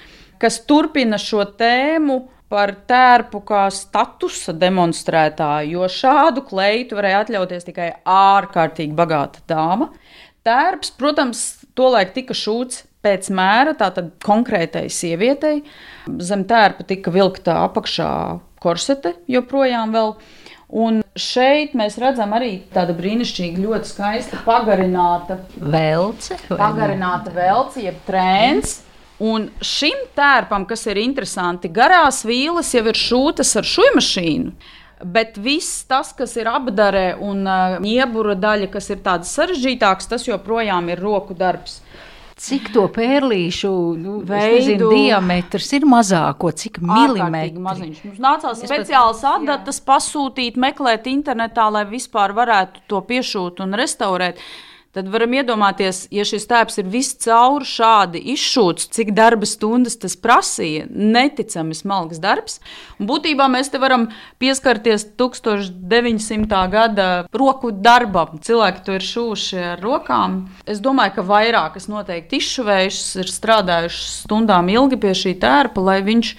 kas 0.43 0.61
turpina 0.69 1.21
šo 1.23 1.47
tēmu 1.57 2.27
par 2.53 2.75
tērpu 2.87 3.41
kā 3.47 3.65
statusa 3.75 4.53
demonstrētāju, 4.55 5.81
jo 5.81 5.89
šādu 5.91 6.45
kleitu 6.47 6.99
varēja 6.99 7.25
atļauties 7.25 7.67
tikai 7.67 7.89
ārkārtīgi 8.07 8.95
bagāta 8.95 9.43
dāma. 9.51 9.91
Tērps, 10.47 10.93
protams, 10.95 11.41
tolaik 11.75 12.13
tika 12.15 12.37
šūts 12.39 12.85
pēc 13.07 13.31
mēra, 13.35 13.77
tātad 13.79 14.11
konkrētai 14.27 14.89
sievietei. 14.91 15.63
Zem 16.19 16.43
tērpa 16.51 16.87
tika 16.91 17.15
vilkta 17.15 17.61
apakšā 17.69 18.11
korsete 18.63 19.15
joprojām 19.31 19.95
vēl. 19.95 20.17
Un 20.67 20.99
šeit 21.15 21.77
mēs 21.79 21.95
redzam 22.03 22.33
arī 22.35 22.57
tādu 22.75 22.97
brīnišķīgu, 22.99 23.63
ļoti 23.69 23.91
skaistu 23.93 24.41
pagarinātu 24.43 25.37
velci. 25.63 26.35
Pagarināta 26.51 27.31
velci, 27.37 27.85
jeb 27.87 28.01
trēns. 28.09 28.81
Un 29.23 29.47
šim 29.65 30.03
tērpam, 30.19 30.67
kas 30.69 30.83
ir 30.91 30.99
interesanti, 31.01 31.71
garās 31.73 32.25
vīles 32.27 32.75
jau 32.75 32.83
ir 32.91 32.99
šūtas 32.99 33.55
ar 33.57 33.69
šūnu 33.71 33.95
mašīnu. 34.01 34.51
Bet 35.07 35.39
viss 35.41 35.85
tas, 35.89 36.11
kas 36.17 36.35
ir 36.41 36.49
apdarē 36.51 37.07
un 37.21 37.47
iebura 37.87 38.35
daļa, 38.37 38.69
kas 38.73 38.91
ir 38.93 39.01
tāds 39.05 39.33
sarežģītāks, 39.37 40.09
tas 40.11 40.27
joprojām 40.27 40.91
ir 40.93 41.01
roku 41.05 41.37
darbs. 41.37 41.79
Cik 42.37 42.67
to 42.75 42.83
pērlīšu 42.93 43.71
nu, 43.97 44.19
veidu 44.29 44.91
diametrs 44.93 45.71
ir 45.79 45.87
mazāko, 45.89 46.51
cik 46.53 46.83
milimetri? 46.85 47.57
Maziņš. 47.65 48.03
Mums 48.11 48.21
nācās 48.21 48.61
speciāls 48.61 49.23
adatas 49.25 49.81
pasūtīt, 49.81 50.59
meklēt 50.61 51.09
internetā, 51.09 51.65
lai 51.73 51.87
vispār 51.89 52.37
varētu 52.37 52.85
to 52.93 53.01
piešūt 53.09 53.65
un 53.65 53.73
restaurēt 53.81 54.43
tad 54.97 55.11
varam 55.13 55.35
iedomāties, 55.37 56.07
ja 56.15 56.25
šis 56.25 56.47
tēps 56.49 56.79
ir 56.81 56.87
viscaur 56.89 57.67
šādi 57.69 58.23
izšūts, 58.33 58.89
cik 58.97 59.11
darba 59.17 59.45
stundas 59.49 59.99
tas 60.01 60.15
prasīja. 60.17 60.87
Neticami 60.89 61.77
smalks 61.77 62.21
darbs. 62.23 62.63
Un 62.97 63.11
būtībā 63.11 63.45
mēs 63.53 63.69
te 63.73 63.81
varam 63.83 64.09
pieskarties 64.41 65.05
1900. 65.21 66.63
gada 66.73 67.09
roku 67.37 67.75
darbam. 67.75 68.41
Cilvēki 68.41 68.85
to 68.87 68.97
ir 68.97 69.05
šūši 69.05 69.61
ar 69.75 69.85
rokām. 69.85 70.47
Es 70.65 70.81
domāju, 70.81 71.19
ka 71.19 71.27
vairākas 71.29 71.91
noteikti 71.93 72.41
izšuvējušas, 72.41 73.11
ir 73.21 73.35
strādājušas 73.35 74.23
stundām 74.25 74.73
ilgi 74.73 74.97
pie 75.03 75.13
šī 75.13 75.37
tērpa, 75.45 75.85
lai 75.91 75.99
viņš 76.07 76.33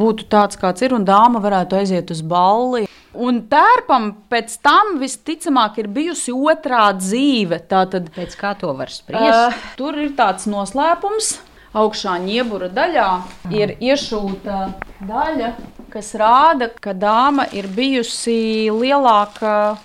būtu 0.00 0.30
tāds, 0.32 0.56
kāds 0.56 0.86
ir, 0.86 0.96
un 0.96 1.04
dāma 1.04 1.42
varētu 1.44 1.82
aiziet 1.82 2.14
uz 2.14 2.24
balli. 2.24 2.86
Un 3.18 3.40
tērpam 3.50 4.12
pēc 4.30 4.52
tam 4.62 5.00
visticamāk 5.00 5.80
ir 5.82 5.88
bijusi 5.90 6.30
otrā 6.30 6.92
dzīve. 6.94 7.58
Tātad, 7.70 8.06
pēc 8.14 8.36
kā 8.38 8.52
to 8.58 8.70
var 8.78 8.92
spriest? 8.94 9.50
Uh, 9.50 9.70
tur 9.78 9.98
ir 9.98 10.12
tāds 10.18 10.46
noslēpums. 10.50 11.40
Augšā 11.74 12.16
ņēbura 12.22 12.68
daļā 12.74 13.08
ir 13.54 13.76
iešūta 13.78 14.58
daļa, 15.06 15.50
kas 15.90 16.12
rāda, 16.18 16.66
ka 16.82 16.94
dāma 16.98 17.46
ir 17.54 17.68
bijusi 17.70 18.70
lielāka, 18.74 19.76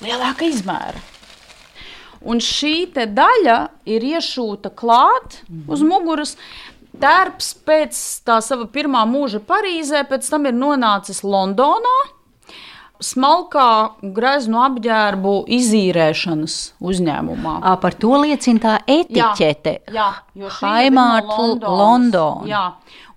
lielāka 0.00 0.48
izmēra. 0.48 1.00
Un 2.20 2.40
šī 2.44 2.90
daļa 2.92 3.58
ir 3.88 4.04
iešūta 4.04 4.72
klāt 4.76 5.42
uz 5.68 5.84
muguras. 5.84 6.36
Tērps 7.00 7.54
pēc 7.64 7.96
tā 8.28 8.40
sava 8.44 8.66
pirmā 8.68 9.06
mūža 9.08 9.40
Parīzē, 9.40 10.04
pēc 10.08 10.28
tam 10.28 10.48
ir 10.48 10.56
nonācis 10.56 11.22
Londonā 11.24 12.19
smalkā 13.04 13.70
greznu 14.16 14.60
apģērbu 14.62 15.34
izīrēšanas 15.56 16.56
uzņēmumā. 16.84 17.56
À, 17.64 17.74
par 17.80 17.96
to 18.00 18.12
liecina 18.22 18.62
tā 18.62 18.74
etiķete. 18.84 19.74
Jā, 19.92 20.10
jā 20.36 20.52
Haimārta 20.60 21.38
no 21.56 21.74
Londona. 21.80 22.48
Jā. 22.50 22.64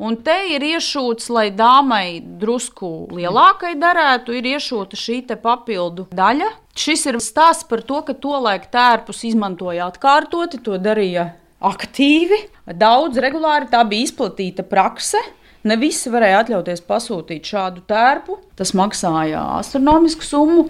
Un 0.04 0.18
te 0.26 0.36
ir 0.52 0.64
iešūts, 0.66 1.30
lai 1.32 1.48
dāmai 1.56 2.18
drusku 2.42 2.90
lielākai 3.14 3.76
derētu, 3.80 4.34
ir 4.40 4.50
iešūta 4.56 5.00
šī 5.00 5.22
papildu 5.44 6.08
daļa. 6.12 6.50
Šis 6.76 7.06
ir 7.12 7.20
stāsts 7.22 7.68
par 7.70 7.84
to, 7.86 8.02
ka 8.02 8.16
tolaik 8.18 8.72
tērpus 8.74 9.24
izmantoja 9.30 9.92
atkārtoti, 9.92 10.64
to 10.66 10.80
darīja 10.82 11.30
aktīvi, 11.64 12.40
daudz 12.80 13.22
regulāri. 13.22 13.70
Tā 13.72 13.84
bija 13.88 14.10
izplatīta 14.10 14.66
praksa. 14.68 15.22
Ne 15.64 15.78
visi 15.80 16.12
varēja 16.12 16.42
atļauties 16.44 16.82
pasūtīt 16.84 17.48
šādu 17.48 17.86
tērpu. 17.88 18.36
Tas 18.60 18.74
maksāja 18.76 19.42
astronomisku 19.62 20.26
summu. 20.28 20.66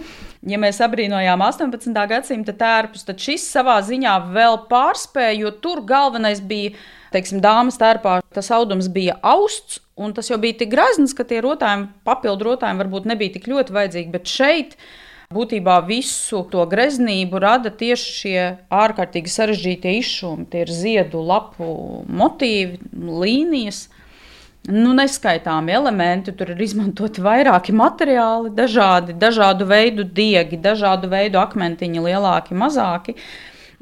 Ja 0.46 0.58
mēs 0.60 0.78
apbrīnojām 0.84 1.40
18. 1.40 1.96
gadsimta 2.10 2.52
tērpus, 2.58 3.06
tad 3.08 3.22
šis 3.22 3.46
savā 3.48 3.78
ziņā 3.82 4.18
vēl 4.34 4.58
pārspēja, 4.68 5.38
jo 5.40 5.52
tur 5.64 5.80
galvenais 5.88 6.42
bija, 6.44 6.74
teiksim, 7.14 7.40
dāmas 7.40 7.80
tērpā, 7.80 8.18
tas 8.36 8.50
audums 8.52 8.90
bija 8.92 9.16
austs, 9.24 9.80
un 9.96 10.12
tas 10.12 10.28
jau 10.28 10.36
bija 10.42 10.58
tik 10.60 10.70
grazns, 10.74 11.16
ka 11.16 11.24
tie 11.24 11.40
rotājumi, 11.44 11.88
papildu 12.04 12.50
rotājumi 12.50 12.84
varbūt 12.84 13.08
nebija 13.08 13.38
tik 13.38 13.48
ļoti 13.48 13.76
vajadzīgi, 13.78 14.12
bet 14.12 14.28
šeit 14.28 14.76
būtībā 15.34 15.78
visu 15.88 16.44
to 16.52 16.68
greznību 16.68 17.40
rada 17.40 17.72
tieši 17.72 18.14
šie 18.20 18.38
ārkārtīgi 18.68 19.32
sarežģītie 19.32 19.96
izšūmi. 20.02 20.48
Tie 20.52 20.66
ir 20.66 20.76
ziedu 20.76 21.24
lapu 21.24 22.04
motīvi, 22.04 22.82
līnijas. 22.92 23.86
Nu, 24.70 24.92
neskaitāmi 24.96 25.74
elementi. 25.74 26.34
Tur 26.36 26.54
ir 26.54 26.62
izmantoti 26.64 27.24
vairāki 27.24 27.74
materiāli, 27.76 28.52
dažādi, 28.54 29.16
dažādu 29.18 29.68
veidu 29.68 30.04
diegi, 30.04 30.60
dažādu 30.60 31.10
veidu 31.12 31.40
akmentiņi, 31.42 32.04
lielāki, 32.08 32.56
mazāki. 32.58 33.16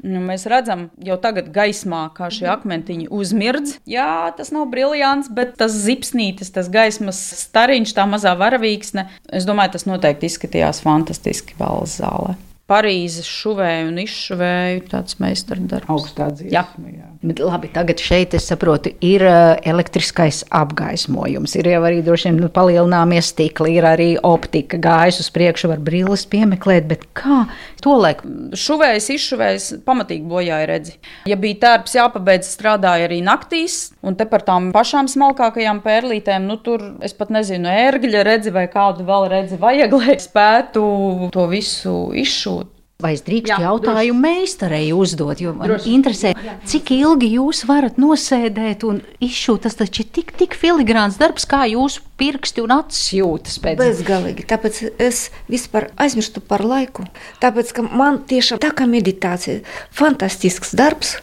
Nu, 0.03 0.19
mēs 0.19 0.43
redzam 0.51 0.89
jau 0.99 1.15
tagad 1.23 1.47
gaismā, 1.55 2.09
kā 2.15 2.27
šie 2.33 2.49
akmentiņi 2.51 3.07
uzmirdz. 3.07 3.77
Jā, 3.87 4.33
tas 4.35 4.51
nav 4.51 4.67
briljants, 4.73 5.29
bet 5.31 5.55
tas 5.61 5.77
zipsnītis, 5.85 6.51
tas 6.51 6.67
gaismas 6.71 7.21
stariņš, 7.45 7.93
tā 7.95 8.03
mazā 8.11 8.33
varavīksne, 8.35 9.07
es 9.31 9.47
domāju, 9.47 9.77
tas 9.77 9.87
noteikti 9.87 10.27
izskatījās 10.27 10.83
fantastiski 10.83 11.55
balss 11.55 12.01
zālē. 12.03 12.35
Parīzes 12.67 13.27
šuvēju 13.31 13.89
un 13.93 14.03
izšuvēju 14.03 14.85
tāds 14.91 15.19
meistardarbs. 15.23 15.87
Augstā 15.91 16.33
dziesma. 16.35 16.91
Jā. 16.91 16.99
jā. 16.99 17.12
Labi, 17.23 17.69
tagad 17.71 18.01
šeit 18.03 18.33
es 18.35 18.49
saprotu, 18.49 18.91
ir 18.99 19.23
elektriskais 19.23 20.41
apgaismojums, 20.51 21.53
ir 21.55 21.69
jau 21.71 21.79
arī 21.87 22.01
droši 22.03 22.27
vien 22.27 22.41
nu, 22.43 22.49
palielināmie 22.51 23.21
stikli, 23.23 23.77
ir 23.77 23.87
arī 23.87 24.07
optika, 24.27 24.75
gājus 24.83 25.21
uz 25.23 25.29
priekšu, 25.31 25.69
var 25.71 25.79
brilles 25.79 26.25
piemeklēt, 26.27 26.89
bet 26.89 27.05
kā 27.15 27.45
to 27.79 27.95
laik? 27.95 28.25
Šuvējs, 28.59 29.07
izšuvējs, 29.15 29.69
pamatīgi 29.87 30.27
bojāja 30.27 30.67
redzi. 30.67 30.97
Ja 31.31 31.39
bija 31.39 31.61
tērps 31.63 31.95
jāpabeidz, 31.95 32.51
strādāja 32.57 33.07
arī 33.07 33.21
naktīs, 33.23 33.93
un 34.03 34.19
te 34.19 34.27
par 34.27 34.43
tām 34.43 34.73
pašām 34.75 35.07
smalkākajām 35.15 35.79
pērlītēm, 35.87 36.43
nu 36.51 36.59
tur 36.59 36.89
es 37.07 37.15
pat 37.15 37.31
nezinu, 37.31 37.71
ērgļa 37.71 38.27
redzi 38.27 38.51
vai 38.51 38.67
kādu 38.67 39.07
vēl 39.07 39.31
redzi 39.31 39.63
vajag, 39.63 39.99
lai 40.03 40.19
spētu 40.19 40.87
to 41.31 41.47
visu 41.55 41.97
izšūt. 42.19 42.82
Vai 43.03 43.13
es 43.17 43.23
drīkstu 43.25 43.51
Jā, 43.51 43.57
jautājumu 43.67 44.21
meistarei 44.23 44.93
uzdot? 44.95 45.41
Jo 45.43 45.51
man 45.57 45.67
Droši. 45.67 45.91
interesē, 45.91 46.31
cik 46.69 46.93
ilgi 46.95 47.33
jūs 47.35 47.65
varat 47.67 47.97
nosēdēt 47.99 48.85
un 48.87 49.01
izšūt. 49.19 49.65
Tas 49.65 49.75
taču 49.75 50.05
ir 50.05 50.11
tik, 50.15 50.31
tik 50.39 50.55
filigrāns 50.55 51.19
darbs, 51.19 51.43
kā 51.49 51.65
jūsu 51.67 51.99
pirksti 52.19 52.61
un 52.61 52.73
acis 52.75 53.07
jūtas 53.17 53.57
pēc 53.63 53.79
Bezgalīgi. 53.79 54.45
Tāpēc 54.47 54.79
es 55.01 55.25
vispār 55.49 55.89
aizmirstu 55.99 56.43
par 56.45 56.61
laiku. 56.65 57.05
Tāpēc, 57.41 57.71
ka 57.73 57.85
man 57.87 58.19
tiešām 58.29 58.61
tā 58.61 58.69
kā 58.75 58.85
meditācija, 58.89 59.63
fantastisks 59.93 60.75
darbs. 60.77 61.15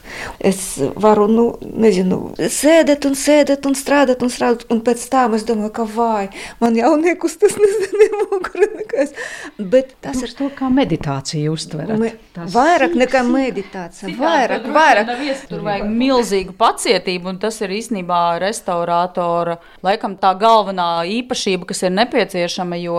Es 0.42 0.80
varu, 1.00 1.28
nu, 1.30 1.46
nezinu, 1.62 2.18
sēdēt 2.40 3.06
un 3.06 3.14
sēdēt 3.18 3.68
un 3.70 3.78
strādāt 3.78 4.24
un 4.26 4.32
strādāt. 4.34 4.66
Un 4.70 4.82
pēc 4.86 5.04
tam 5.12 5.36
es 5.38 5.46
domāju, 5.46 5.72
ka 5.78 5.86
vai 5.86 6.26
man 6.62 6.78
jau 6.78 6.92
nekustas, 6.98 7.54
nezinu, 7.60 8.24
mugura 8.32 8.70
nekas. 8.74 9.14
Bet 9.58 9.94
tas 10.02 10.24
ir 10.26 10.34
to, 10.36 10.50
kā 10.58 10.72
meditāciju 10.74 11.54
uztverat. 11.54 12.02
me, 12.02 12.12
vairāk 12.50 12.98
nekā 12.98 13.22
meditācija. 13.28 14.16
Vairāk, 14.18 14.66
vairāk. 14.74 15.14
Tur 15.50 15.62
vajag 15.66 15.86
milzīgu 15.86 16.54
pacietību, 16.58 17.30
un 17.30 17.40
tas 17.42 17.60
ir 17.62 17.72
īstenībā 17.78 18.20
restaurātora 18.42 19.60
laikam 19.86 20.16
tā 20.20 20.34
galvenā 20.40 20.79
īpašība, 21.06 21.66
kas 21.68 21.82
ir 21.86 21.94
nepieciešama, 21.94 22.78
jo 22.80 22.98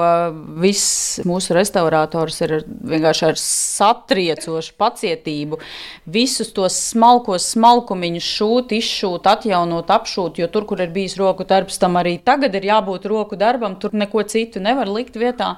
viss 0.62 1.22
mūsu 1.28 1.56
restaurators 1.58 2.42
ir 2.46 2.56
vienkārši 2.66 3.28
ar 3.30 3.40
satriecošu 3.42 4.76
pacietību. 4.82 5.62
Visus 6.12 6.52
tos 6.56 6.78
smalkos 6.92 7.52
smalkumiņus 7.56 8.34
šūt, 8.40 8.76
izšūt, 8.80 9.30
atjaunot, 9.32 9.94
apšūt, 9.94 10.42
jo 10.42 10.50
tur, 10.52 10.68
kur 10.70 10.84
ir 10.84 10.94
bijis 10.94 11.18
roku 11.22 11.48
darbs, 11.48 11.80
tam 11.82 12.00
arī 12.02 12.18
tagad 12.24 12.58
ir 12.58 12.70
jābūt 12.72 13.08
roku 13.12 13.40
darbam, 13.40 13.78
tur 13.82 13.96
neko 13.98 14.26
citu 14.28 14.64
nevar 14.64 14.92
likt 14.92 15.20
vietā. 15.20 15.56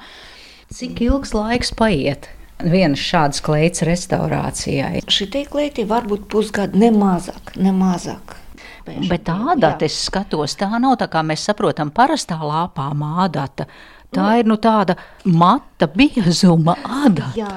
Cik 0.73 1.03
ilgs 1.05 1.35
laiks 1.37 1.73
paiet? 1.77 2.29
Vienas 2.63 3.01
šādas 3.01 3.41
kleitas 3.43 3.83
restaurācijai. 3.87 5.03
Šī 5.11 5.43
kleita 5.49 5.83
var 5.89 6.07
būt 6.07 6.29
pusgada, 6.31 6.77
ne 6.79 6.93
mazāk, 6.95 7.55
ne 7.59 7.73
mazāk. 7.75 8.37
Bet 8.85 9.29
ādata, 9.31 9.87
es 9.87 9.97
skatos, 10.07 10.57
tā 10.59 10.67
nav 10.75 10.97
tā 11.01 11.07
kā 11.11 11.23
mēs 11.25 11.45
saprotam, 11.47 11.91
parastā 11.95 12.39
lāpā 12.43 12.89
ādata. 13.23 13.67
Tā 14.13 14.37
ir 14.41 14.49
nu 14.49 14.59
tāda 14.61 14.97
mata 15.25 15.87
biezuma 15.89 16.75
ādata. 16.83 17.33
Jā. 17.39 17.53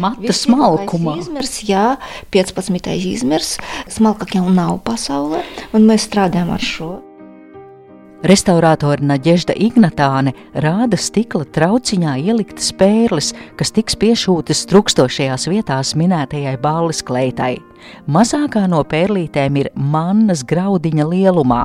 Mata 0.00 0.32
smalkumā. 0.32 1.18
Izmērs, 1.20 1.58
jā, 1.68 1.96
15. 2.32 2.94
izmērs. 3.12 3.58
Smalkāk 3.92 4.38
jau 4.38 4.46
nav 4.48 4.78
pasaulē, 4.86 5.42
un 5.76 5.84
mēs 5.90 6.06
strādājam 6.08 6.54
ar 6.54 6.64
šo. 6.64 6.92
Restaurātori 8.22 9.02
Naģežda 9.02 9.56
Ignatāne 9.58 10.30
rāda 10.62 10.94
stikla 10.94 11.42
trauciņā 11.42 12.12
ieliktas 12.22 12.68
pērles, 12.78 13.32
kas 13.58 13.74
tiks 13.74 13.98
piešūtas 13.98 14.60
trukstošajās 14.70 15.48
vietās 15.50 15.90
minētajai 15.98 16.54
balles 16.62 17.02
kleitai. 17.02 17.56
Mazākā 18.06 18.68
no 18.70 18.84
pērlītēm 18.86 19.58
ir 19.64 19.72
mannas 19.74 20.46
graudiņa 20.46 21.08
lielumā, 21.10 21.64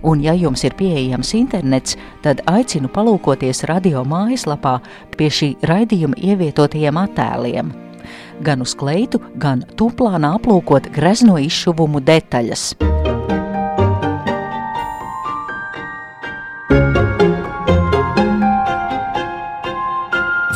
un, 0.00 0.24
ja 0.24 0.32
jums 0.32 0.64
ir 0.64 0.78
pieejams 0.80 1.34
internets, 1.36 2.00
tad 2.24 2.40
aicinu 2.48 2.88
palūkoties 2.88 3.66
radio 3.68 4.00
mājaslapā 4.08 4.78
pie 5.20 5.28
šī 5.28 5.52
raidījuma 5.68 6.16
ievietotajiem 6.16 7.04
attēliem. 7.04 7.74
Gan 8.40 8.64
uz 8.64 8.72
kleitu, 8.80 9.20
gan 9.36 9.60
tūplānā 9.76 10.38
aplūkot 10.40 10.88
grezno 10.88 11.36
izšuvumu 11.36 12.00
detaļas. 12.00 12.70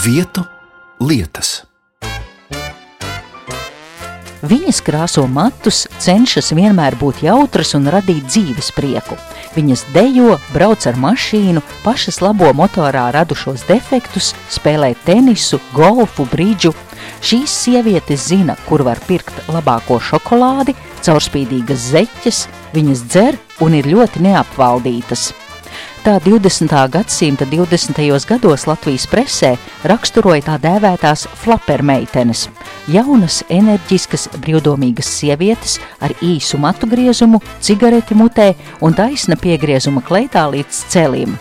Vietu 0.03 0.43
lietas. 0.99 1.61
Viņas 4.43 4.81
krāso 4.83 5.23
matus, 5.31 5.85
cenšas 6.03 6.49
vienmēr 6.59 6.97
būt 6.99 7.21
jautras 7.23 7.71
un 7.79 7.87
radīt 7.87 8.25
dzīves 8.27 8.73
prieku. 8.75 9.15
Viņas 9.55 9.85
dejo, 9.95 10.41
brauc 10.51 10.83
ar 10.91 10.99
mašīnu, 10.99 11.63
pašas 11.85 12.19
labo 12.25 12.51
motorā 12.51 13.05
radušos 13.15 13.63
defektus, 13.69 14.33
spēlē 14.51 14.97
tenisu, 15.07 15.61
golfu, 15.77 16.27
brīdžu. 16.33 16.75
Šīs 17.23 17.55
sievietes 17.63 18.27
zina, 18.33 18.59
kur 18.67 18.83
var 18.83 18.99
pirkt 19.07 19.39
labāko 19.55 20.01
šokolādi, 20.03 20.75
caurspīdīgas 21.07 21.87
zeķes, 21.95 22.49
viņas 22.75 23.07
dzer 23.07 23.39
un 23.63 23.79
ir 23.79 23.87
ļoti 23.95 24.27
neapvaldītas. 24.27 25.31
Tā 26.03 26.19
20. 26.19 26.89
gadsimta 26.91 27.47
20. 27.47 28.27
gados 28.27 28.65
Latvijas 28.67 29.05
presē 29.07 29.53
raksturoja 29.87 30.43
tā 30.49 30.57
dēvētās 30.59 31.29
flapermeitenes- 31.45 32.49
jaunas, 32.97 33.45
enerģiskas, 33.47 34.27
brīvdomīgas 34.43 35.07
sievietes 35.07 35.79
ar 36.01 36.11
īsu 36.19 36.59
matu 36.59 36.91
griezumu, 36.91 37.39
cigareti 37.61 38.19
mutē 38.19 38.57
un 38.81 38.95
taisna 38.95 39.37
piegriezuma 39.37 40.03
kleitā 40.03 40.43
līdz 40.51 40.85
celim. 40.89 41.39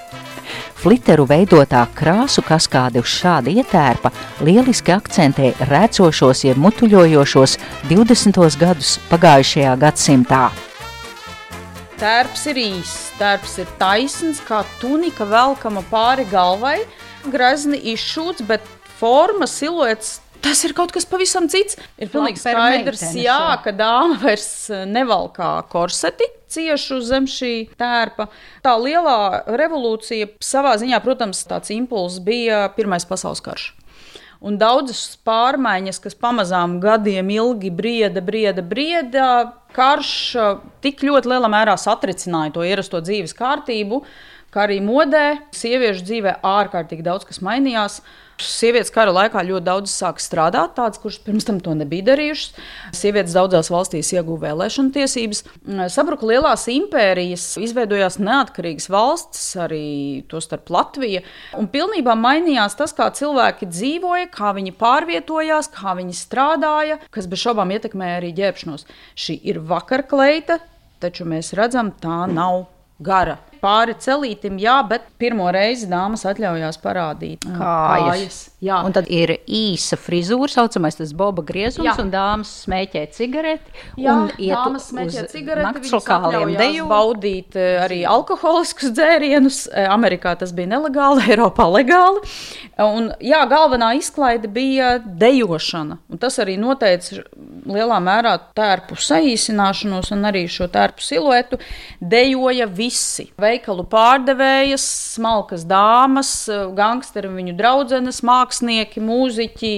Fliteru 0.75 1.25
veidotā 1.25 1.87
krāsu 1.95 2.43
kaskāde 2.45 2.99
uz 2.99 3.09
šāda 3.09 3.49
ietērpa 3.49 4.11
lieliski 4.41 4.93
akcentē 4.93 5.55
rēcošos, 5.57 6.43
jeb 6.43 6.57
mutuļojošos 6.57 7.57
20. 7.89 8.57
gadus 8.57 8.99
pagājušajā 9.09 9.79
gadsimtā. 9.79 10.51
Tērps 12.01 12.47
ir 12.49 12.57
īss, 12.57 13.11
tērps 13.19 13.59
ir 13.61 13.67
taisns, 13.77 14.39
kā 14.41 14.63
tunika 14.81 15.21
velkama 15.29 15.83
pāri 15.91 16.23
galvai, 16.31 16.79
grezni 17.29 17.77
izšūts, 17.93 18.41
bet 18.49 18.65
forma, 18.97 19.45
siluets. 19.45 20.15
Tas 20.41 20.63
ir 20.65 20.73
kaut 20.73 20.89
kas 20.95 21.05
pavisam 21.05 21.45
cits. 21.53 21.77
Ir 22.01 22.09
pilnīgi 22.09 22.41
skaidrs, 22.41 23.03
jā, 23.21 23.37
ka 23.61 23.69
dāma 23.77 24.17
vairs 24.23 24.49
nevalkā 24.89 25.51
korseti 25.69 26.25
ciešu 26.51 26.97
zem 27.05 27.29
šī 27.29 27.53
tērpa. 27.77 28.31
Tā 28.65 28.73
lielā 28.81 29.45
revolūcija 29.61 30.33
savā 30.41 30.73
ziņā, 30.81 31.03
protams, 31.05 31.45
tāds 31.45 31.69
impulss 31.77 32.17
bija 32.25 32.65
Pirmais 32.73 33.05
pasaules 33.05 33.45
karš. 33.45 33.69
Un 34.41 34.55
daudzas 34.57 35.19
pārmaiņas, 35.21 35.99
kas 36.01 36.15
pamazām 36.17 36.79
gadiem 36.81 37.27
ilgi 37.29 37.69
brieda, 37.77 38.23
brieda, 38.25 38.63
brieda, 38.65 39.27
karš 39.75 40.13
uh, 40.33 40.63
tik 40.81 41.03
ļoti 41.05 41.29
lielā 41.29 41.49
mērā 41.51 41.75
satricināja 41.77 42.55
to 42.55 42.65
ierasto 42.65 43.03
dzīves 43.05 43.35
kārtību, 43.37 44.01
kā 44.51 44.65
arī 44.67 44.81
modē, 44.83 45.39
sieviešu 45.55 46.03
dzīvē 46.07 46.35
ārkārtīgi 46.45 47.05
daudz 47.07 47.27
kas 47.29 47.41
mainījās. 47.45 48.01
Sievietes 48.41 48.89
kara 48.89 49.11
laikā 49.13 49.43
ļoti 49.45 49.65
daudz 49.67 49.91
sāka 49.93 50.23
strādāt, 50.23 50.71
tādas, 50.73 50.97
kuras 50.97 51.19
pirms 51.21 51.45
tam 51.45 51.59
to 51.61 51.75
nebija 51.77 52.07
darījušas. 52.07 52.55
Sievietes 52.97 53.35
daudzās 53.37 53.69
valstīs 53.69 54.09
ieguva 54.15 54.47
vēlēšanu 54.47 54.89
tiesības. 54.95 55.43
Sabruka 55.93 56.25
lielās 56.25 56.65
impērijas, 56.73 57.43
izveidojās 57.61 58.17
neatkarīgas 58.17 58.89
valstis, 58.89 59.45
arī 59.61 59.83
tostarp 60.31 60.73
Latvija. 60.73 61.21
Un 61.59 61.69
pilnībā 61.69 62.17
mainījās 62.17 62.79
tas, 62.79 62.95
kā 62.97 63.11
cilvēki 63.13 63.69
dzīvoja, 63.69 64.31
kā 64.33 64.55
viņi 64.57 64.73
pārvietojās, 64.81 65.69
kā 65.77 65.93
viņi 66.01 66.17
strādāja, 66.17 66.97
kas 67.13 67.29
bez 67.29 67.45
šaubām 67.45 67.77
ietekmēja 67.77 68.23
arī 68.23 68.33
ģērbšanos. 68.41 68.89
Šī 69.13 69.37
ir 69.53 69.61
vakarkleita, 69.69 70.57
taču 70.97 71.29
mēs 71.29 71.53
redzam, 71.53 71.93
tā 72.01 72.25
nav 72.25 72.65
gara. 73.05 73.37
Pāri 73.61 73.95
celītim, 74.01 74.57
jā, 74.61 74.79
bet 74.87 75.05
pirmo 75.21 75.49
reizi 75.53 75.89
dāmas 75.91 76.25
atļaujās 76.29 76.81
parādīt 76.81 77.45
ā, 77.47 77.57
Kājas. 77.61 78.43
Jā, 78.61 78.75
Un 78.85 78.93
tad 78.93 79.07
ir 79.09 79.31
īsa 79.49 79.97
frizūra, 79.97 80.45
saucamais 80.53 80.93
tas 80.93 81.15
boba 81.17 81.41
griezums, 81.41 81.87
Jā. 81.87 81.95
un 82.03 82.11
dāmas 82.13 82.49
smēķē 82.67 83.01
cigareti. 83.15 83.71
Jā, 83.97 84.13
dāmas 84.37 84.83
smēķē 84.91 85.23
cigareti, 85.31 85.81
viņas 85.87 86.05
atļaujās 86.05 86.59
deju. 86.59 86.85
baudīt 86.91 87.57
eh, 87.57 87.79
arī 87.81 87.97
alkoholiskus 88.05 88.93
dzērienus. 88.93 89.63
Eh, 89.73 89.87
Amerikā 89.89 90.35
tas 90.37 90.53
bija 90.53 90.69
nelegāli, 90.75 91.23
Eiropā 91.33 91.65
legāli. 91.73 92.21
Un, 92.85 93.09
jā, 93.17 93.39
galvenā 93.49 93.95
izklaide 93.97 94.45
bija 94.53 94.91
dejošana. 95.01 95.97
Un 96.13 96.21
tas 96.21 96.37
arī 96.43 96.59
noteica 96.61 97.23
lielā 97.65 97.97
mērā 98.01 98.35
tērpu 98.57 98.93
saīsināšanos 99.01 100.13
un 100.13 100.29
arī 100.29 100.45
šo 100.45 100.69
tērpu 100.69 101.01
siluetu. 101.01 101.57
Dejoja 101.97 102.69
visi. 102.69 103.31
Veikalu 103.41 103.87
pārdevējas, 103.89 104.85
smalkas 105.17 105.65
dāmas, 105.65 106.31
eh, 106.45 106.67
gangsteri 106.77 107.25
un 107.33 107.41
viņu 107.41 107.57
draudzenes, 107.57 108.21
mākslinieki, 108.21 108.49
mūziķi. 109.01 109.73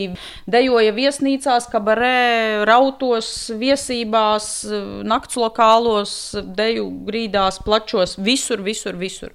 Dejoja 0.50 0.94
viesnīcās, 0.96 1.70
kabarē, 1.70 2.64
rautos, 2.66 3.52
viesībās, 3.60 4.66
naktslokālos, 5.06 6.36
deju 6.58 6.90
grīdās, 7.06 7.62
plačos, 7.64 8.18
visur, 8.18 8.66
visur, 8.66 8.98
visur. 8.98 9.32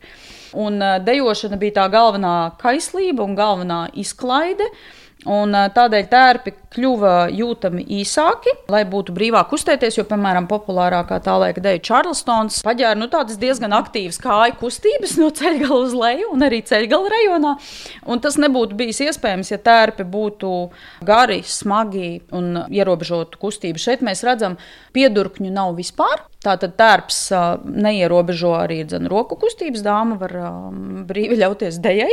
Un 0.56 0.82
eh, 0.82 0.98
dejošana 1.04 1.58
bija 1.60 1.82
tā 1.82 1.88
galvenā 1.92 2.54
kaislība 2.60 3.24
un 3.24 3.36
galvenā 3.38 3.88
izklaide. 3.94 4.66
Un 5.26 5.50
tādēļ 5.50 6.04
tērpi 6.12 6.52
kļuva 6.70 7.12
jūtami 7.34 7.82
īsāki, 7.98 8.52
lai 8.70 8.84
būtu 8.86 9.14
brīvāk 9.16 9.48
kustēties. 9.50 9.96
Jo, 9.98 10.04
piemēram, 10.06 10.46
populārākā 10.50 11.18
tā 11.24 11.34
laika 11.42 11.62
dēļa 11.64 11.82
Čārlstons 11.88 12.60
paģēra 12.66 12.98
nu, 13.00 13.08
tādas 13.10 13.40
diezgan 13.40 13.74
aktīvas 13.74 14.20
kāju 14.22 14.54
kustības 14.60 15.16
no 15.18 15.32
ceļgala 15.34 15.80
uz 15.88 15.96
leju 15.98 16.30
un 16.36 16.46
arī 16.46 16.62
ceļgala 16.68 17.12
rajonā. 17.16 17.56
Un 18.06 18.22
tas 18.22 18.38
nebūtu 18.38 18.78
bijis 18.78 19.02
iespējams, 19.08 19.50
ja 19.50 19.58
tērpi 19.58 20.06
būtu 20.06 20.54
gari, 21.08 21.42
smagi 21.42 22.20
un 22.30 22.64
ierobežotu 22.68 23.42
kustību. 23.42 23.82
Šeit 23.82 24.06
mēs 24.06 24.22
redzam, 24.28 24.54
piedurkņu 24.94 25.50
nav 25.50 25.74
vispār. 25.78 26.28
Tātad 26.38 26.76
tērps 26.78 27.16
neierobežo 27.66 28.52
arī 28.54 28.84
dzen, 28.86 29.08
roku 29.10 29.34
kustības. 29.40 29.82
Dāma 29.82 30.14
var 30.20 30.34
brīvi 31.08 31.40
ļauties 31.40 31.80
dejai. 31.82 32.12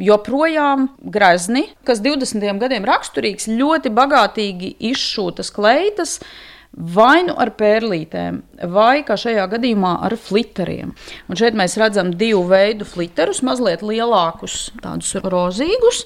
Joprojām 0.00 0.88
grezni, 1.04 1.66
kas 1.84 2.00
20. 2.00 2.55
Gadiem 2.62 2.86
raksturīgs, 2.88 3.48
ļoti 3.52 3.92
bagātīgi 3.94 4.74
izšūtas 4.92 5.52
kleitas. 5.54 6.20
Vai 6.76 7.22
nu 7.24 7.32
ar 7.40 7.54
pērlītēm, 7.56 8.42
vai 8.68 9.00
kā 9.06 9.14
šajā 9.16 9.46
gadījumā 9.54 9.94
ar 10.04 10.12
flitteriem. 10.20 10.90
Un 11.24 11.38
šeit 11.40 11.56
mēs 11.56 11.78
redzam 11.80 12.10
divu 12.20 12.42
veidu 12.50 12.84
flitterus, 12.84 13.40
mazliet 13.46 13.80
lielākus, 13.86 14.74
tādus 14.82 15.14
rozīgus, 15.24 16.02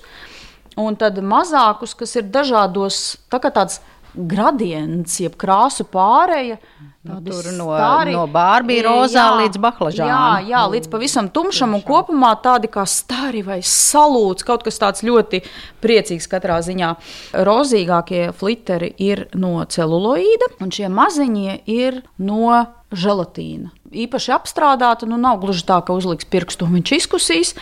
un 0.78 0.94
tad 1.00 1.18
mazākus, 1.26 1.96
kas 1.98 2.14
ir 2.20 2.30
dažādos, 2.30 3.00
tā 3.32 3.42
tāds 3.48 3.80
gradients, 4.14 5.18
jeb 5.24 5.34
krāsu 5.40 5.88
pārēja. 5.90 6.60
Tādi 7.06 7.30
tur 7.32 7.46
no- 7.56 7.70
stari. 7.72 8.12
no 8.12 8.26
Barbie 8.26 8.78
E, 8.80 8.82
rozā 8.84 9.22
jā, 9.24 9.38
līdz 9.40 9.56
baklažānam. 9.62 10.44
Jā, 10.44 10.48
jā, 10.50 10.62
līdz 10.74 10.88
pavisam 10.92 11.28
tumšam 11.32 11.74
un 11.74 11.82
kopumā 11.82 12.34
tādi 12.42 12.68
kā 12.68 12.84
stari 12.86 13.42
vai 13.42 13.60
salūts, 13.60 14.44
kaut 14.44 14.62
kas 14.62 14.78
tāds 14.78 15.02
ļoti 15.02 15.42
priecīgs 15.80 16.28
katrā 16.28 16.60
ziņā. 16.60 16.96
Rozīgākie 17.32 18.32
flitteri 18.36 18.92
ir 18.98 19.28
no 19.34 19.64
celuloīda, 19.64 20.50
un 20.60 20.70
šie 20.70 20.88
maziņie 20.92 21.60
ir 21.66 22.02
no 22.18 22.66
želatīna. 22.92 23.70
Īpaši 23.90 24.34
apstrādāta, 24.36 25.06
nu 25.10 25.18
nav 25.18 25.40
gluži 25.42 25.64
tā, 25.66 25.80
ka 25.82 25.96
uzliks 25.98 26.28
pirkstu 26.30 26.68
un 26.68 26.76
viņš 26.78 26.92
izkusīs, 26.94 27.56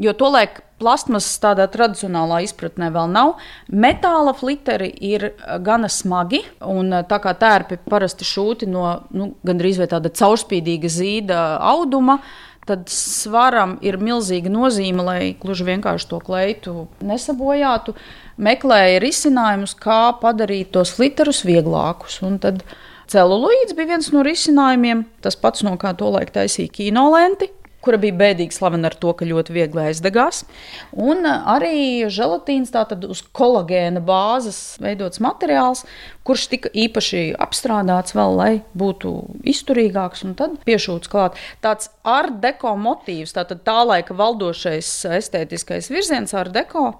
jo 0.00 0.14
to 0.16 0.30
liek 0.32 0.62
plasmas 0.80 1.26
tādā 1.42 1.66
tradicionālā 1.70 2.40
izpratnē 2.46 2.88
vēl 2.94 3.10
nav. 3.12 3.34
Metāla 3.68 4.34
flitteri 4.36 4.90
ir 5.04 5.28
eh, 5.28 5.36
gana 5.64 5.90
smagi, 5.92 6.42
un 6.64 6.92
eh, 6.92 7.04
tā 7.08 7.20
kā 7.22 7.34
tērpi 7.38 7.82
parasti 7.84 8.26
šūti 8.28 8.68
no 8.70 8.86
nu, 9.14 9.34
gandrīz 9.46 9.82
tāda 9.90 10.12
caurspīdīga 10.12 10.90
zīda 10.90 11.44
auduma. 11.74 12.20
Tad 12.64 12.88
svaram 12.88 13.74
ir 13.84 13.98
milzīga 14.00 14.48
nozīme, 14.48 15.04
lai 15.04 15.18
gluži 15.36 15.66
vienkārši 15.68 16.08
to 16.08 16.20
kleitu 16.24 16.86
nesabojātu. 17.04 17.92
Meklēja 18.40 19.02
risinājumus, 19.04 19.76
kā 19.76 20.14
padarīt 20.22 20.72
tos 20.72 20.94
flitterus 20.96 21.42
vieglākus. 21.44 22.22
Un 22.24 22.40
tad 22.40 22.64
celuloīds 23.10 23.76
bija 23.76 23.94
viens 23.94 24.10
no 24.14 24.24
risinājumiem. 24.26 25.04
Tas 25.24 25.36
pats, 25.40 25.64
no 25.66 25.76
kā 25.80 25.94
to 25.98 26.10
laik 26.14 26.32
taisīja 26.34 26.72
kinolenti, 26.74 27.50
kura 27.84 28.00
bija 28.00 28.16
bēdīgi 28.20 28.56
slavena 28.56 28.90
ar 28.90 28.96
to, 29.00 29.12
ka 29.16 29.28
ļoti 29.28 29.54
viegli 29.54 29.84
aizdegās. 29.88 30.44
Un 30.92 31.26
ā, 31.28 31.34
arī 31.56 32.08
želatīns, 32.12 32.72
tātad 32.74 33.04
uz 33.08 33.22
kolagēna 33.36 34.02
bāzes 34.04 34.78
veidots 34.82 35.22
materiāls, 35.24 35.84
kurš 36.24 36.46
tika 36.54 36.72
īpaši 36.72 37.26
apstrādāts 37.44 38.16
vēl, 38.16 38.38
lai 38.40 38.52
būtu 38.78 39.12
izturīgāks 39.52 40.24
un 40.26 40.34
tad 40.38 40.56
piešūts 40.64 41.12
klāt. 41.12 41.38
Tāds 41.64 41.92
ar 42.08 42.32
deko 42.42 42.74
motīvs, 42.80 43.36
tātad 43.36 43.62
tā 43.66 43.82
laika 43.84 44.16
valdošais 44.16 44.90
estētiskais 45.20 45.92
virziens 45.92 46.34
ar 46.36 46.52
deko 46.54 46.90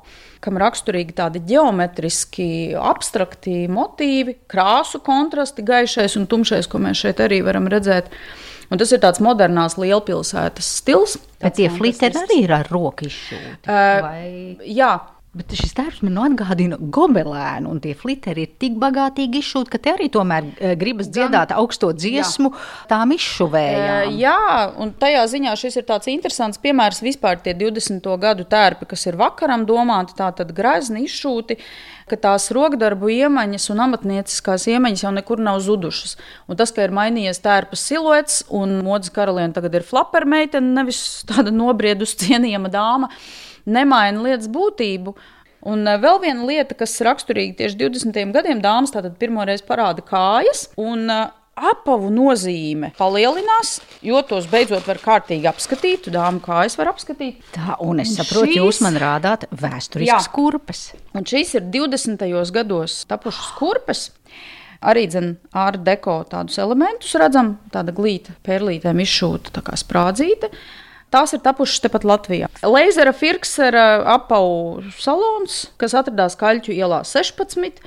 kam 0.44 0.58
raksturīgi 0.60 1.16
tādi 1.16 1.42
geometriski, 1.48 2.74
abstrakti 2.76 3.64
motīvi, 3.72 4.36
krāsu 4.50 5.00
kontrasti, 5.04 5.64
gaišais 5.66 6.18
un 6.20 6.28
tumšais, 6.30 6.68
ko 6.68 6.82
mēs 6.84 7.00
šeit 7.04 7.22
arī 7.24 7.40
varam 7.46 7.70
redzēt. 7.72 8.12
Un 8.70 8.78
tas 8.80 8.92
ir 8.92 8.98
tāds 9.02 9.20
modernās 9.20 9.76
lielpilsētas 9.80 10.68
stils. 10.80 11.16
Bet 11.40 11.54
tie 11.58 11.68
fantastisks. 11.68 12.22
arī 12.24 12.42
ir 12.44 12.52
ar 12.56 12.68
roku 12.72 13.04
izšūti. 13.04 13.66
Ā, 13.68 14.00
vai- 14.00 14.56
Jā, 14.64 14.92
Bet 15.34 15.50
šis 15.58 15.72
tērps 15.74 16.02
man 16.06 16.18
atgādina 16.28 16.76
gobelēnu, 16.78 17.66
un 17.66 17.80
tie 17.82 17.96
flitteri 17.98 18.44
ir 18.46 18.52
tik 18.62 18.76
bagātīgi 18.78 19.40
izšūti, 19.42 19.72
ka 19.72 19.80
te 19.82 19.90
arī 19.90 20.06
tomēr 20.14 20.46
eh, 20.52 20.74
gribas 20.78 21.08
dziedāt 21.10 21.50
augsto 21.56 21.88
dziesmu 21.90 22.52
tām 22.90 23.14
izšuvējām. 23.16 24.12
Ē, 24.12 24.12
Jā, 24.20 24.36
un 24.78 24.92
tajā 25.00 25.24
ziņā 25.32 25.56
šis 25.58 25.80
ir 25.80 25.88
tāds 25.88 26.06
interesants 26.12 26.60
piemērs 26.62 27.02
vispār 27.02 27.40
tie 27.42 27.56
20. 27.58 28.06
gadu 28.22 28.46
tērpi, 28.46 28.86
kas 28.92 29.08
ir 29.10 29.18
vakaram 29.18 29.66
domāti, 29.66 30.14
tātad 30.20 30.52
grezni 30.54 31.02
izšūti, 31.08 31.58
ka 32.06 32.18
tās 32.20 32.46
rokdarbu 32.54 33.10
iemaņas 33.16 33.66
un 33.74 33.82
amatnieciskās 33.88 34.68
iemaņas 34.70 35.02
jau 35.06 35.12
nekur 35.16 35.42
nav 35.42 35.58
zudušas. 35.64 36.14
Un 36.46 36.60
tas, 36.60 36.70
ka 36.70 36.84
ir 36.86 36.94
mainījies 36.94 37.42
tērpa 37.42 37.78
siluets 37.80 38.44
un 38.54 38.78
modes 38.86 39.10
karaliene 39.14 39.56
tagad 39.56 39.80
ir 39.80 39.88
flapermeitene, 39.88 40.76
nevis 40.78 41.24
tāda 41.26 41.50
nobriedusi 41.50 42.20
cienījama 42.26 42.70
dāma, 42.70 43.10
nemaina 43.66 44.22
lietas 44.24 44.48
būtību. 44.48 45.14
Un 45.64 45.86
eh, 45.88 45.96
vēl 45.98 46.20
viena 46.20 46.44
lieta, 46.44 46.74
kas 46.76 46.98
raksturīga 47.00 47.56
tieši 47.62 47.78
20. 47.80 48.32
gadiem, 48.34 48.60
dāmas 48.64 48.92
tātad 48.92 49.16
pirmoreiz 49.20 49.62
parāda 49.64 50.04
kājas. 50.04 50.68
Un, 50.76 51.08
eh, 51.10 51.24
Apavu 51.54 52.08
nozīme 52.10 52.88
palielinās, 52.98 53.76
jo 54.02 54.18
tos 54.26 54.48
beidzot 54.50 54.88
var 54.90 54.98
kārtīgi 54.98 55.46
apskatīt. 55.46 56.08
Dāmas 56.10 56.42
kājas 56.42 56.74
var 56.76 56.88
apskatīt. 56.90 57.44
Tā, 57.54 57.76
un 57.78 58.00
es 58.02 58.16
saprotu, 58.16 58.48
šīs- 58.48 58.58
jūs 58.58 58.80
man 58.82 58.96
rādāt 58.98 59.46
vēsturiskas 59.54 60.26
kurpes. 60.34 60.80
Un 61.14 61.22
šīs 61.22 61.54
ir 61.54 61.60
20. 61.70 62.50
gados 62.50 63.04
tapušas 63.06 63.52
kurpes. 63.54 64.10
Arī 64.82 65.06
ar 65.54 65.78
deko 65.78 66.24
tādus 66.28 66.58
elementus 66.58 67.14
redzam, 67.14 67.54
tāda 67.70 67.94
glīta, 67.94 68.34
pērlītēm 68.44 68.98
izšūta, 69.06 69.54
tā 69.54 69.62
kā 69.62 69.78
sprādzīte. 69.78 70.50
Tās 71.14 71.30
ir 71.36 71.42
tapušas 71.44 71.84
tepat 71.84 72.02
Latvijā. 72.08 72.48
Leizera 72.66 73.12
Firksera 73.14 73.84
apavu 74.16 74.82
salons, 74.98 75.68
kas 75.78 75.94
atradās 75.94 76.34
Kaļķu 76.40 76.74
ielā 76.74 77.04
16. 77.06 77.78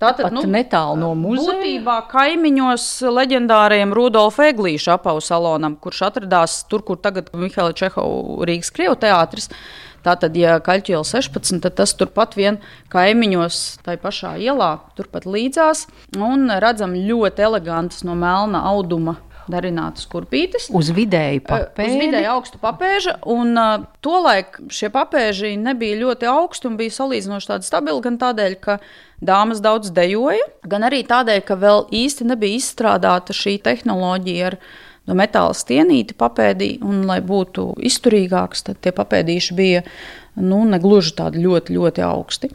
Tātad, 0.00 0.30
Pat 0.30 0.48
netālu 0.48 0.96
no 0.96 1.10
muzeja. 1.12 1.58
Būtībā 1.58 1.98
kaimiņos 2.08 2.86
leģendārajam 3.12 3.92
Rudolfa 3.92 4.46
Eglīša 4.48 4.94
apavu 4.96 5.20
salonam, 5.20 5.76
kurš 5.76 6.06
atradās 6.08 6.62
tur, 6.72 6.80
kur 6.88 6.96
tagad 6.96 7.28
Mihaila 7.36 7.76
Čehova 7.76 8.48
Rīgas 8.48 8.72
Krievu 8.72 8.96
teātris. 9.02 9.50
Tātad, 10.00 10.32
ja 10.40 10.56
Kaļķis 10.64 10.94
iela 10.94 11.04
16, 11.04 11.60
tad 11.66 11.76
tas 11.76 11.92
turpat 11.92 12.32
vien 12.38 12.56
kaimiņos, 12.88 13.58
tai 13.84 13.98
pašā 14.00 14.38
ielā, 14.40 14.78
turpat 14.96 15.28
līdzās. 15.28 15.84
Un 16.16 16.48
redzam 16.64 16.96
ļoti 16.96 17.44
elegantas 17.44 18.00
no 18.08 18.16
melna 18.16 18.64
auduma 18.72 19.18
darinātas 19.52 20.06
kurpītes. 20.10 20.68
Uz 20.74 20.90
vidēju 20.94 21.42
Uz 21.42 21.48
papēdi. 21.48 21.98
vidēji 22.04 22.28
augstu 22.32 22.60
papēža, 22.62 23.16
un 23.30 23.54
uh, 23.58 23.86
tolaik 24.04 24.60
šie 24.72 24.90
papēži 24.94 25.54
nebija 25.60 25.98
ļoti 26.00 26.28
augsti 26.30 26.70
un 26.70 26.76
bija 26.80 26.96
salīdzinoši 27.00 27.50
tādi 27.52 27.68
stabili, 27.68 28.04
gan 28.04 28.20
tādēļ, 28.20 28.56
ka 28.62 28.78
dāmas 29.20 29.62
daudz 29.64 29.92
dejoja, 29.96 30.46
gan 30.70 30.86
arī 30.88 31.02
tādēļ, 31.08 31.42
ka 31.48 31.58
vēl 31.60 31.84
īsti 32.02 32.28
nebija 32.30 32.60
izstrādāta 32.60 33.36
šī 33.36 33.58
tehnoloģija 33.66 34.52
ar 34.52 34.58
no 35.08 35.16
metāla 35.18 35.54
stienīti 35.56 36.16
papēdī, 36.18 36.72
un 36.86 37.04
lai 37.08 37.18
būtu 37.24 37.72
izturīgāks, 37.90 38.64
tad 38.68 38.80
tie 38.84 38.92
papēdīši 38.94 39.56
bija 39.58 39.84
nu, 40.40 40.62
negluži 40.68 41.14
tādi 41.18 41.42
ļoti, 41.44 41.76
ļoti 41.76 42.04
augsti. 42.06 42.50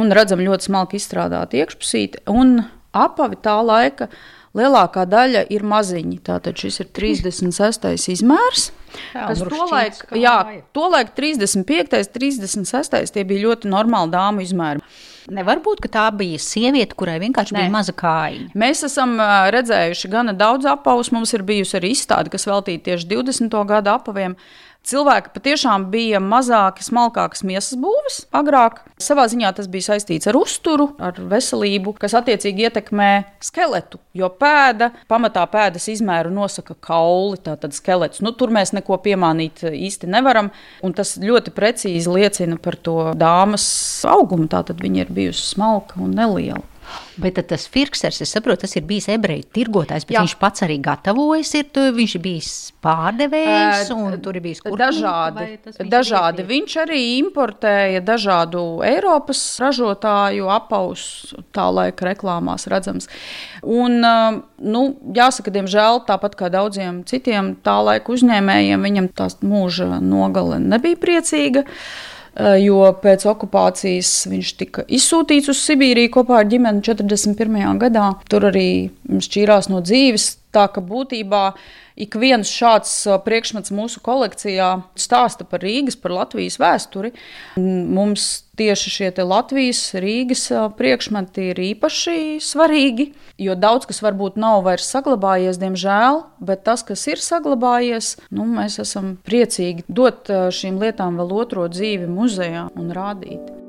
Un 0.00 0.12
redzam 0.14 0.42
ļoti 0.42 0.68
smalki 0.68 0.98
izstrādāti 0.98 1.62
iekšpusīti, 1.62 2.24
un 2.32 2.60
apavi 2.92 3.38
tā 3.42 3.58
laika 3.64 4.08
lielākā 4.58 5.06
daļa 5.08 5.46
ir 5.52 5.64
maziņi. 5.66 6.18
Tātad 6.26 6.58
šis 6.60 6.82
ir 6.84 6.90
36. 6.96 7.92
izmērs. 8.14 8.70
Jā, 9.14 9.30
tolaik, 9.48 10.02
jā, 10.20 10.36
tolaik 10.76 11.14
35. 11.16 12.12
36. 12.12 13.14
tie 13.14 13.24
bija 13.24 13.48
ļoti 13.48 13.70
normāli 13.72 14.12
dāmu 14.12 14.44
izmēri. 14.44 14.84
Nevar 15.32 15.60
būt, 15.62 15.84
ka 15.84 15.90
tā 15.92 16.04
bija 16.18 16.40
sieviete, 16.42 16.96
kurai 16.98 17.20
vienkārši 17.22 17.54
Nē. 17.54 17.62
bija 17.62 17.72
maza 17.72 17.94
kāja. 17.94 18.48
Mēs 18.58 18.82
esam 18.88 19.14
redzējuši 19.54 20.10
gana 20.10 20.34
daudz 20.34 20.66
apavus. 20.66 21.12
Mums 21.14 21.32
ir 21.36 21.44
bijusi 21.46 21.78
arī 21.78 21.92
izstāde, 21.94 22.32
kas 22.32 22.48
veltīta 22.50 22.90
tieši 22.90 23.08
20. 23.14 23.54
gada 23.70 23.96
apaviem. 24.00 24.34
Cilvēki 24.82 25.30
patiešām 25.30 25.84
bija 25.92 26.18
mazāki, 26.18 26.82
smalkākas 26.82 27.44
miesas 27.46 27.76
būves 27.78 28.16
agrāk. 28.34 28.80
Savā 28.98 29.28
ziņā 29.30 29.52
tas 29.54 29.68
bija 29.70 29.92
saistīts 29.92 30.26
ar 30.26 30.34
uzturu, 30.40 30.88
ar 30.98 31.20
veselību, 31.30 31.94
kas 32.02 32.16
attiecīgi 32.18 32.66
ietekmē 32.66 33.10
skeletu. 33.46 34.00
Jo 34.18 34.26
pēda, 34.42 34.90
pamatā 35.10 35.44
pēdas 35.52 35.86
izmēru 35.92 36.34
nosaka 36.34 36.74
kauli, 36.82 37.38
tātad 37.46 37.78
skelets. 37.78 38.24
Nu, 38.26 38.34
tur 38.34 38.50
mēs 38.50 38.74
neko 38.74 38.98
piemānīt 39.06 39.62
īsti 39.70 40.10
nevaram, 40.10 40.50
un 40.82 40.98
tas 40.98 41.14
ļoti 41.22 41.54
precīzi 41.54 42.10
liecina 42.18 42.58
par 42.58 42.74
to 42.74 42.98
dāmas 43.14 43.64
augumu. 44.10 44.50
Tātad 44.50 44.82
viņa 44.82 45.06
ir 45.06 45.14
bijusi 45.14 45.46
smalka 45.54 46.02
un 46.02 46.18
neliela. 46.18 46.71
Bet 47.20 47.36
tas 47.48 47.66
Firksers, 47.68 48.22
es 48.24 48.30
saprotu, 48.32 48.62
tas 48.64 48.72
ir 48.78 48.86
bijis 48.88 49.08
ebreju 49.12 49.44
tirgotājs, 49.52 50.06
bet 50.08 50.16
Jā. 50.16 50.22
viņš 50.24 50.34
pats 50.40 50.64
arī 50.64 50.78
gatavojas, 50.82 51.50
ir, 51.58 51.66
viņš 51.96 52.14
ir 52.16 52.22
bijis 52.24 52.50
pārdevējs 52.84 53.90
un 53.94 54.16
tur 54.24 54.38
ir 54.38 54.44
bijis 54.44 54.62
kurkuma, 54.62 54.86
dažādi. 54.86 55.58
dažādi. 55.92 56.46
Viņš 56.48 56.76
arī 56.84 57.00
importēja 57.18 58.00
dažādu 58.04 58.62
Eiropas 58.86 59.42
ražotāju 59.62 60.48
apaus, 60.52 61.04
tā 61.52 61.68
laika 61.72 62.08
reklāmās 62.12 62.64
redzams. 62.72 63.10
Un, 63.62 64.00
nu, 64.00 64.84
jāsaka, 65.14 65.52
diemžēl, 65.54 66.02
tāpat 66.08 66.38
kā 66.40 66.48
daudziem 66.52 67.02
citiem 67.08 67.54
tā 67.62 67.76
laika 67.84 68.16
uzņēmējiem, 68.16 68.88
viņam 68.88 69.12
tās 69.20 69.38
mūža 69.44 70.00
nogale 70.00 70.58
nebija 70.62 70.98
priecīga. 71.02 71.66
Eh, 71.66 72.11
jo 72.62 72.84
pēc 73.02 73.26
okupācijas 73.28 74.12
viņš 74.32 74.52
tika 74.60 74.84
izsūtīts 74.88 75.50
uz 75.52 75.62
Sibīriju 75.66 76.14
kopā 76.16 76.40
ar 76.40 76.48
ģimeni 76.50 76.84
41. 76.86 77.78
gadā. 77.82 78.12
Tur 78.30 78.48
arī 78.48 78.68
šķīrās 79.08 79.68
no 79.72 79.82
dzīves. 79.84 80.30
Tā 80.52 80.66
ka 80.68 80.82
būtībā 80.84 81.54
ik 81.96 82.16
viens 82.20 82.48
šāds 82.52 82.90
priekšmets 83.24 83.72
mūsu 83.72 84.02
kolekcijā 84.04 84.68
stāsta 85.00 85.46
par 85.48 85.64
Rīgas, 85.64 85.96
par 85.96 86.12
Latvijas 86.12 86.58
vēsturi. 86.60 87.12
Mums 87.56 88.44
tieši 88.60 88.92
šie 88.92 89.08
Latvijas, 89.24 89.80
Rīgas 89.96 90.44
priekšmeti 90.76 91.48
ir 91.52 91.62
īpaši 91.72 92.36
svarīgi, 92.44 93.08
jo 93.40 93.56
daudz 93.56 93.88
kas 93.88 94.02
varbūt 94.04 94.36
nav 94.40 94.60
vairs 94.68 94.90
saglabājies, 94.92 95.60
diemžēl, 95.62 96.22
bet 96.44 96.64
tas, 96.68 96.84
kas 96.84 97.06
ir 97.08 97.22
saglabājies, 97.22 98.18
nu, 98.28 98.44
mēs 98.58 98.76
esam 98.84 99.16
priecīgi 99.24 99.88
dot 99.88 100.28
šīm 100.28 100.80
lietām 100.84 101.16
vēl 101.20 101.34
otro 101.40 101.66
dzīvi 101.72 102.12
muzejā 102.12 102.68
un 102.76 102.92
rādīt. 102.92 103.61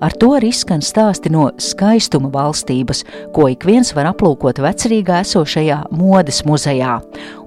Ar 0.00 0.12
to 0.20 0.34
arī 0.36 0.50
skan 0.52 0.82
stāsti 0.84 1.30
no 1.32 1.46
skaistuma 1.62 2.28
valstības, 2.32 3.00
ko 3.32 3.46
ik 3.48 3.64
viens 3.64 3.94
var 3.96 4.10
aplūkot 4.10 4.60
vecrīgā 4.60 5.22
esošajā 5.24 5.78
modes 5.96 6.42
muzejā. 6.44 6.98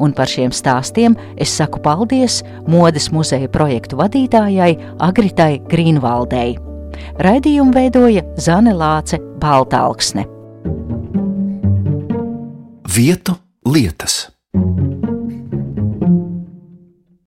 Un 0.02 0.16
par 0.18 0.32
šiem 0.32 0.54
stāstiem 0.56 1.18
es 1.38 1.54
saku 1.60 1.82
paldies 1.86 2.42
modes 2.68 3.12
muzeja 3.14 3.52
projektu 3.54 4.00
vadītājai 4.02 4.74
Agritai 4.98 5.60
Grīnvaldei. 5.70 6.58
Raidījumu 7.22 7.76
veidoja 7.76 8.26
Zane 8.42 8.74
Lāce 8.74 9.22
Baltāksne. 9.40 10.26
Vietu 12.90 13.38
lietas. 13.70 14.26